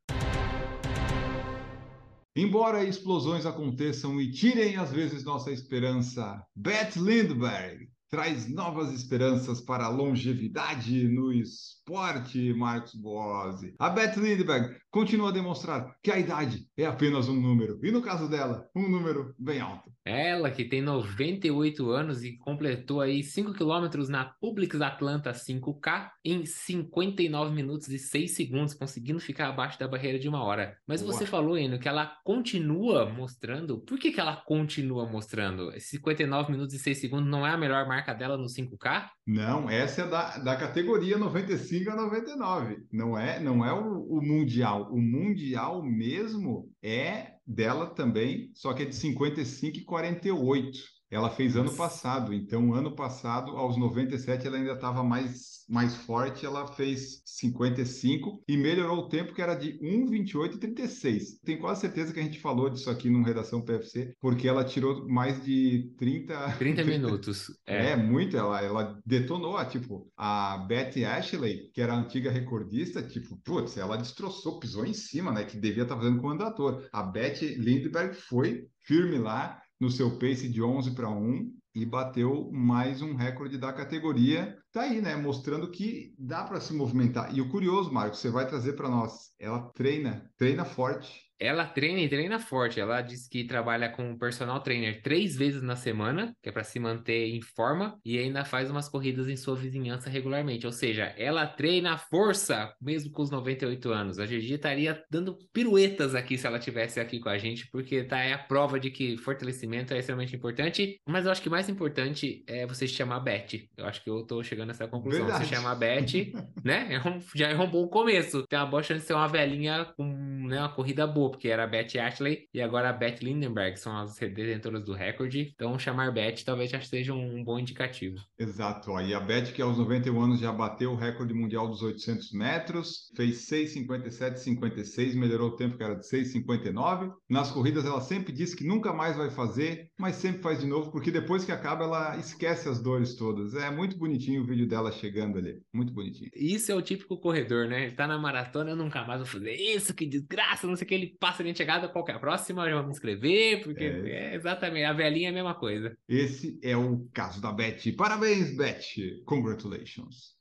Embora 2.35 2.83
explosões 2.83 3.45
aconteçam 3.45 4.19
e 4.19 4.31
tirem 4.31 4.77
às 4.77 4.91
vezes 4.91 5.23
nossa 5.23 5.51
esperança, 5.53 6.43
Beth 6.57 6.97
Lindbergh 6.97 7.87
traz 8.13 8.47
novas 8.47 8.93
esperanças 8.93 9.59
para 9.59 9.87
a 9.87 9.89
longevidade 9.89 11.09
no 11.09 11.33
esporte, 11.33 12.53
Marcos 12.53 12.95
Boazzi. 12.95 13.75
A 13.79 13.89
Beth 13.89 14.17
Lindbergh 14.19 14.77
continua 14.93 15.31
a 15.31 15.33
demonstrar 15.33 15.97
que 16.03 16.11
a 16.11 16.19
idade 16.19 16.69
é 16.77 16.85
apenas 16.85 17.27
um 17.27 17.35
número, 17.35 17.81
e 17.83 17.91
no 17.91 18.03
caso 18.03 18.29
dela, 18.29 18.69
um 18.77 18.89
número 18.89 19.35
bem 19.39 19.59
alto. 19.59 19.91
Ela 20.05 20.51
que 20.51 20.65
tem 20.65 20.83
98 20.83 21.91
anos 21.91 22.23
e 22.23 22.37
completou 22.37 23.01
aí 23.01 23.23
5 23.23 23.55
quilômetros 23.55 24.09
na 24.09 24.25
Publix 24.25 24.81
Atlanta 24.81 25.33
5K 25.33 26.11
em 26.25 26.45
59 26.45 27.55
minutos 27.55 27.89
e 27.89 27.99
6 27.99 28.37
segundos, 28.37 28.75
conseguindo 28.75 29.19
ficar 29.19 29.49
abaixo 29.49 29.79
da 29.79 29.89
barreira 29.89 30.19
de 30.19 30.29
uma 30.29 30.45
hora. 30.45 30.77
Mas 30.87 31.01
Boa. 31.01 31.13
você 31.13 31.25
falou, 31.25 31.57
Eno, 31.57 31.79
que 31.79 31.89
ela 31.89 32.15
continua 32.25 33.09
mostrando. 33.09 33.81
Por 33.81 33.99
que, 33.99 34.13
que 34.13 34.21
ela 34.21 34.37
continua 34.37 35.09
mostrando? 35.09 35.73
59 35.79 36.53
minutos 36.53 36.75
e 36.75 36.79
6 36.79 37.01
segundos 37.01 37.31
não 37.31 37.47
é 37.47 37.51
a 37.51 37.57
melhor 37.59 37.87
marca 37.87 38.13
dela 38.13 38.37
no 38.37 38.47
5K? 38.47 39.09
Não, 39.27 39.71
essa 39.71 40.03
é 40.03 40.09
da, 40.09 40.39
da 40.39 40.57
categoria 40.57 41.17
95 41.17 41.91
a 41.91 41.97
99. 41.97 42.77
Não 42.93 43.17
é, 43.17 43.41
não 43.41 43.65
é 43.65 43.73
o, 43.73 44.19
o 44.19 44.21
Mundial. 44.21 44.82
O 44.91 45.01
Mundial 45.01 45.83
mesmo 45.83 46.71
é 46.83 47.35
dela 47.47 47.87
também, 47.87 48.51
só 48.55 48.73
que 48.73 48.83
é 48.83 48.87
de 48.87 48.95
55 48.95 49.79
e 49.79 49.85
48. 49.85 50.79
Ela 51.13 51.29
fez 51.29 51.57
ano 51.57 51.71
passado, 51.77 52.33
então 52.33 52.73
ano 52.73 52.97
passado, 52.97 53.51
aos 53.51 53.77
97, 53.77 54.47
ela 54.47 54.57
ainda 54.57 54.73
estava 54.73 55.05
mais, 55.05 55.67
mais 55.69 55.95
forte, 55.95 56.47
ela 56.47 56.67
fez 56.67 57.21
55 57.27 58.43
e 58.49 58.57
melhorou 58.57 59.01
o 59.01 59.09
tempo 59.11 59.35
que 59.35 59.43
era 59.43 59.55
de 59.55 59.79
1,28 59.79 60.55
e 60.55 60.59
36. 60.59 61.41
Tenho 61.45 61.61
quase 61.61 61.83
certeza 61.83 62.15
que 62.15 62.19
a 62.21 62.23
gente 62.23 62.41
falou 62.41 62.71
disso 62.71 62.89
aqui 62.89 63.11
no 63.11 63.23
Redação 63.23 63.61
PFC, 63.61 64.15
porque 64.19 64.49
ela 64.49 64.65
tirou 64.65 65.07
mais 65.07 65.45
de 65.45 65.93
30... 65.99 66.53
30 66.59 66.85
minutos. 66.87 67.49
É, 67.67 67.91
é 67.91 67.97
muito, 67.97 68.35
ela, 68.35 68.63
ela 68.63 68.99
detonou, 69.05 69.63
tipo, 69.67 70.11
a 70.17 70.65
Betty 70.67 71.05
Ashley, 71.05 71.71
que 71.75 71.83
era 71.83 71.93
a 71.93 71.99
antiga 71.99 72.31
recordista, 72.31 73.03
tipo, 73.03 73.37
putz, 73.45 73.77
ela 73.77 73.99
destroçou, 73.99 74.59
pisou 74.59 74.87
em 74.87 74.95
cima, 74.95 75.31
né, 75.31 75.45
que 75.45 75.59
devia 75.59 75.83
estar 75.83 75.95
tá 75.95 76.01
fazendo 76.01 76.23
com 76.23 76.29
o 76.29 76.31
andador. 76.31 76.89
A 76.91 77.03
Betty 77.03 77.55
Lindbergh 77.57 78.15
foi 78.15 78.67
firme 78.85 79.19
lá, 79.19 79.62
no 79.83 79.91
seu 79.91 80.17
pace 80.17 80.49
de 80.49 80.63
11 80.63 80.93
para 80.93 81.11
1 81.11 81.53
e 81.75 81.85
bateu 81.85 82.49
mais 82.53 83.03
um 83.03 83.17
recorde 83.17 83.59
da 83.59 83.73
categoria. 83.73 84.57
Tá 84.71 84.83
aí, 84.83 85.01
né? 85.01 85.17
Mostrando 85.17 85.73
que 85.73 86.15
dá 86.17 86.45
para 86.45 86.61
se 86.61 86.73
movimentar. 86.73 87.37
E 87.37 87.41
o 87.41 87.49
curioso, 87.49 87.93
Marcos, 87.93 88.21
você 88.21 88.31
vai 88.31 88.47
trazer 88.47 88.75
para 88.75 88.89
nós. 88.89 89.33
Ela 89.41 89.73
treina, 89.75 90.31
treina 90.39 90.65
forte 90.65 91.21
ela 91.43 91.67
treina 91.67 92.01
e 92.01 92.09
treina 92.09 92.39
forte. 92.39 92.79
Ela 92.79 93.03
diz 93.03 93.27
que 93.27 93.43
trabalha 93.45 93.89
com 93.89 94.17
personal 94.17 94.61
trainer 94.61 95.03
três 95.03 95.37
vezes 95.37 95.61
na 95.61 95.75
semana, 95.75 96.35
que 96.41 96.49
é 96.49 96.53
para 96.53 96.63
se 96.63 96.79
manter 96.79 97.35
em 97.35 97.41
forma, 97.41 97.99
e 98.05 98.17
ainda 98.17 98.45
faz 98.45 98.71
umas 98.71 98.89
corridas 98.89 99.29
em 99.29 99.37
sua 99.37 99.57
vizinhança 99.57 100.09
regularmente. 100.09 100.67
Ou 100.67 100.73
seja, 100.73 101.13
ela 101.17 101.45
treina 101.45 101.99
força, 101.99 102.73
mesmo 102.81 103.11
com 103.11 103.23
os 103.23 103.31
98 103.31 103.91
anos. 103.91 104.19
A 104.21 104.27
Gigi 104.27 104.55
estaria 104.55 105.03
dando 105.11 105.37
piruetas 105.53 106.15
aqui 106.15 106.39
se 106.39 106.47
ela 106.47 106.61
tivesse 106.61 107.01
aqui 107.01 107.19
com 107.19 107.29
a 107.29 107.37
gente, 107.37 107.69
porque 107.73 108.05
tá 108.05 108.21
é 108.21 108.33
a 108.35 108.39
prova 108.39 108.79
de 108.79 108.91
que 108.91 109.17
fortalecimento 109.17 109.93
é 109.93 109.99
extremamente 109.99 110.37
importante. 110.37 111.01
Mas 111.05 111.27
eu 111.27 111.33
acho 111.33 111.43
que 111.43 111.51
mais 111.51 111.69
importante 111.69 112.45
é 112.47 112.65
você 112.67 112.87
chamar 112.87 113.17
a 113.17 113.21
Beth. 113.21 113.69
Eu 113.77 113.87
acho 113.87 114.03
que 114.05 114.09
eu 114.09 114.25
tô 114.25 114.45
chegando 114.45 114.69
nessa 114.69 114.87
conclusão. 114.87 115.27
Verdade. 115.27 115.45
Você 115.45 115.55
chama 115.57 115.73
a 115.73 115.75
Beth, 115.75 116.33
né? 116.65 116.87
É 116.95 117.09
um, 117.09 117.21
já 117.35 117.49
é 117.49 117.57
um 117.57 117.69
bom 117.69 117.89
começo. 117.89 118.47
Tem 118.47 118.59
uma 118.59 118.67
boa 118.67 118.83
chance 118.83 119.01
de 119.01 119.07
ser 119.07 119.15
uma 119.15 119.27
velhinha 119.27 119.87
com 119.97 120.05
né, 120.47 120.61
uma 120.61 120.69
corrida 120.69 121.05
boa 121.05 121.32
porque 121.33 121.49
era 121.49 121.65
a 121.65 121.67
Beth 121.67 121.99
Ashley 122.01 122.47
e 122.55 122.61
agora 122.61 122.91
a 122.91 122.93
Beth 122.93 123.17
Lindenberg 123.21 123.77
são 123.79 123.97
as 123.97 124.17
detentoras 124.17 124.85
do 124.85 124.93
recorde. 124.93 125.53
Então, 125.55 125.79
chamar 125.79 126.13
Beth 126.13 126.45
talvez 126.45 126.71
já 126.71 126.81
seja 126.81 127.13
um 127.13 127.43
bom 127.43 127.59
indicativo. 127.59 128.21
Exato. 128.39 128.93
E 129.01 129.13
a 129.13 129.21
Beth, 129.21 129.53
que 129.53 129.63
aos 129.63 129.79
91 129.79 130.21
anos 130.21 130.41
já 130.41 130.53
bateu 130.53 130.93
o 130.93 130.97
recorde 130.97 131.35
mundial 131.35 131.67
dos 131.69 131.83
800 131.83 132.33
metros, 132.33 133.11
fez 133.17 133.49
6,57,56, 133.49 135.15
melhorou 135.15 135.49
o 135.49 135.57
tempo 135.57 135.77
que 135.77 135.83
era 135.83 135.95
de 135.95 136.07
6,59. 136.07 137.13
Nas 137.29 137.51
corridas, 137.51 137.85
ela 137.85 138.01
sempre 138.01 138.33
disse 138.33 138.57
que 138.57 138.67
nunca 138.67 138.93
mais 138.93 139.17
vai 139.17 139.31
fazer, 139.31 139.91
mas 139.99 140.17
sempre 140.17 140.43
faz 140.43 140.61
de 140.61 140.67
novo, 140.67 140.91
porque 140.93 141.11
depois 141.11 141.45
que 141.45 141.53
acaba, 141.53 141.85
ela 141.85 142.17
esquece 142.19 142.69
as 142.69 142.83
dores 142.83 143.17
todas. 143.17 143.55
É 143.55 143.71
muito 143.71 143.99
bonitinho 143.99 144.43
o 144.43 144.47
vídeo 144.47 144.69
dela 144.69 144.93
chegando 144.93 145.39
ali. 145.39 145.61
Muito 145.73 145.93
bonitinho. 145.93 146.31
Isso 146.35 146.71
é 146.71 146.75
o 146.75 146.83
típico 146.83 147.19
corredor, 147.19 147.69
né? 147.69 147.85
Ele 147.85 147.95
tá 147.95 148.07
na 148.07 148.19
maratona, 148.19 148.71
eu 148.71 148.77
nunca 148.77 149.05
mais 149.05 149.21
vou 149.21 149.27
fazer 149.27 149.55
isso, 149.55 149.95
que 149.95 150.07
desgraça, 150.07 150.67
não 150.67 150.77
sei 150.77 150.85
o 150.85 150.89
que. 150.89 150.95
Ele 150.95 151.17
passa 151.23 151.45
de 151.45 151.57
chegada, 151.57 151.89
qual 151.89 152.05
é 152.09 152.13
a 152.13 152.19
próxima? 152.19 152.69
Eu 152.69 152.79
vou 152.79 152.87
me 152.87 152.91
inscrever, 152.91 153.63
porque 153.63 153.85
é. 153.85 154.33
é 154.33 154.35
exatamente, 154.35 154.83
a 154.83 154.93
velhinha 154.93 155.29
é 155.29 155.31
a 155.31 155.35
mesma 155.35 155.55
coisa. 155.55 155.97
Esse 156.09 156.59
é 156.61 156.77
o 156.77 157.09
caso 157.15 157.41
da 157.41 157.53
Beth. 157.53 157.95
Parabéns, 157.97 158.57
Beth. 158.57 159.23
Congratulations. 159.25 160.37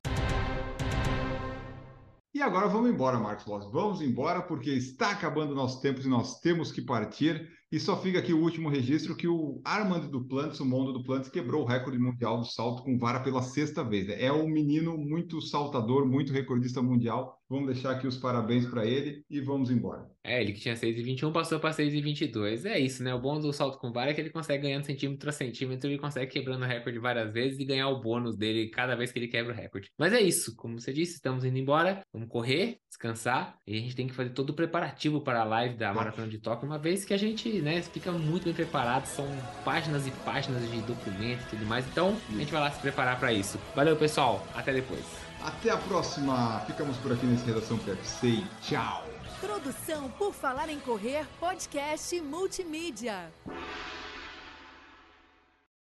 E 2.34 2.42
agora 2.42 2.68
vamos 2.68 2.90
embora, 2.90 3.20
Marcos 3.20 3.46
Loss. 3.46 3.72
Vamos 3.72 4.02
embora 4.02 4.42
porque 4.42 4.72
está 4.72 5.12
acabando 5.12 5.52
o 5.52 5.56
nosso 5.56 5.80
tempo 5.82 6.02
e 6.02 6.08
nós 6.08 6.40
temos 6.40 6.72
que 6.72 6.82
partir. 6.82 7.48
E 7.72 7.80
só 7.80 8.02
fica 8.02 8.20
aqui 8.20 8.34
o 8.34 8.42
último 8.42 8.68
registro 8.68 9.16
que 9.16 9.30
o 9.30 9.62
Armand 9.64 10.10
Duplantis, 10.10 10.60
o 10.60 10.66
Mondo 10.66 10.92
Duplantis, 10.92 11.30
quebrou 11.30 11.64
o 11.64 11.66
recorde 11.66 11.98
mundial 11.98 12.38
do 12.40 12.46
salto 12.46 12.84
com 12.84 12.98
vara 12.98 13.22
pela 13.22 13.42
sexta 13.42 13.82
vez. 13.82 14.10
É 14.10 14.30
um 14.30 14.46
menino 14.46 14.98
muito 14.98 15.42
saltador, 15.42 16.06
muito 16.06 16.34
recordista 16.34 16.82
mundial. 16.82 17.42
Vamos 17.50 17.74
deixar 17.74 17.92
aqui 17.92 18.08
os 18.08 18.18
parabéns 18.18 18.66
para 18.66 18.86
ele 18.86 19.26
e 19.30 19.40
vamos 19.40 19.70
embora. 19.70 20.10
É, 20.24 20.42
ele 20.42 20.54
que 20.54 20.62
tinha 20.62 20.76
6,21 20.76 21.32
passou 21.34 21.60
para 21.60 21.72
6,22. 21.72 22.66
É 22.66 22.80
isso, 22.80 23.04
né? 23.04 23.14
O 23.14 23.20
bom 23.20 23.40
do 23.40 23.52
salto 23.52 23.78
com 23.78 23.92
vara 23.92 24.12
é 24.12 24.14
que 24.14 24.22
ele 24.22 24.30
consegue 24.30 24.64
ganhando 24.64 24.86
centímetro 24.86 25.30
a 25.30 25.34
centímetro, 25.34 25.90
ele 25.90 25.98
consegue 25.98 26.32
quebrando 26.32 26.64
o 26.64 26.68
recorde 26.68 27.00
várias 27.00 27.34
vezes 27.34 27.60
e 27.60 27.66
ganhar 27.66 27.90
o 27.90 28.02
bônus 28.02 28.38
dele 28.38 28.70
cada 28.70 28.96
vez 28.96 29.12
que 29.12 29.20
ele 29.20 29.28
quebra 29.28 29.54
o 29.54 29.56
recorde. 29.56 29.90
Mas 29.98 30.14
é 30.14 30.22
isso, 30.22 30.56
como 30.56 30.80
você 30.80 30.94
disse, 30.94 31.16
estamos 31.16 31.44
indo 31.44 31.58
embora. 31.58 32.06
Vamos 32.14 32.30
correr, 32.30 32.78
descansar 32.88 33.58
e 33.66 33.78
a 33.78 33.82
gente 33.82 33.96
tem 33.96 34.08
que 34.08 34.14
fazer 34.14 34.30
todo 34.30 34.52
o 34.52 34.56
preparativo 34.56 35.22
para 35.22 35.42
a 35.42 35.46
live 35.46 35.76
da 35.76 35.94
Maratona 35.94 36.28
de 36.28 36.40
Tóquio, 36.40 36.68
uma 36.68 36.80
vez 36.80 37.04
que 37.04 37.14
a 37.14 37.18
gente 37.18 37.61
né, 37.62 37.82
fica 37.82 38.12
muito 38.12 38.46
bem 38.46 38.54
preparado, 38.54 39.06
são 39.06 39.28
páginas 39.64 40.08
e 40.08 40.12
páginas 40.12 40.70
de 40.70 40.82
documentos 40.82 41.46
e 41.46 41.50
tudo 41.50 41.66
mais. 41.66 41.86
Então, 41.88 42.18
a 42.30 42.34
gente 42.34 42.52
vai 42.52 42.62
lá 42.62 42.72
se 42.72 42.80
preparar 42.80 43.20
para 43.20 43.32
isso. 43.32 43.60
Valeu, 43.76 43.96
pessoal. 43.96 44.46
Até 44.56 44.74
depois. 44.74 45.04
Até 45.44 45.70
a 45.72 45.78
próxima. 45.78 46.62
Ficamos 46.68 46.98
por 46.98 47.12
aqui 47.12 47.26
nesse 47.26 47.46
Redação 47.46 47.78
PFC 47.78 48.28
e 48.28 48.46
tchau. 48.62 49.06
Produção 49.40 50.10
por 50.12 50.34
Falar 50.34 50.70
em 50.70 50.80
Correr, 50.80 51.26
podcast 51.40 52.20
multimídia. 52.22 53.32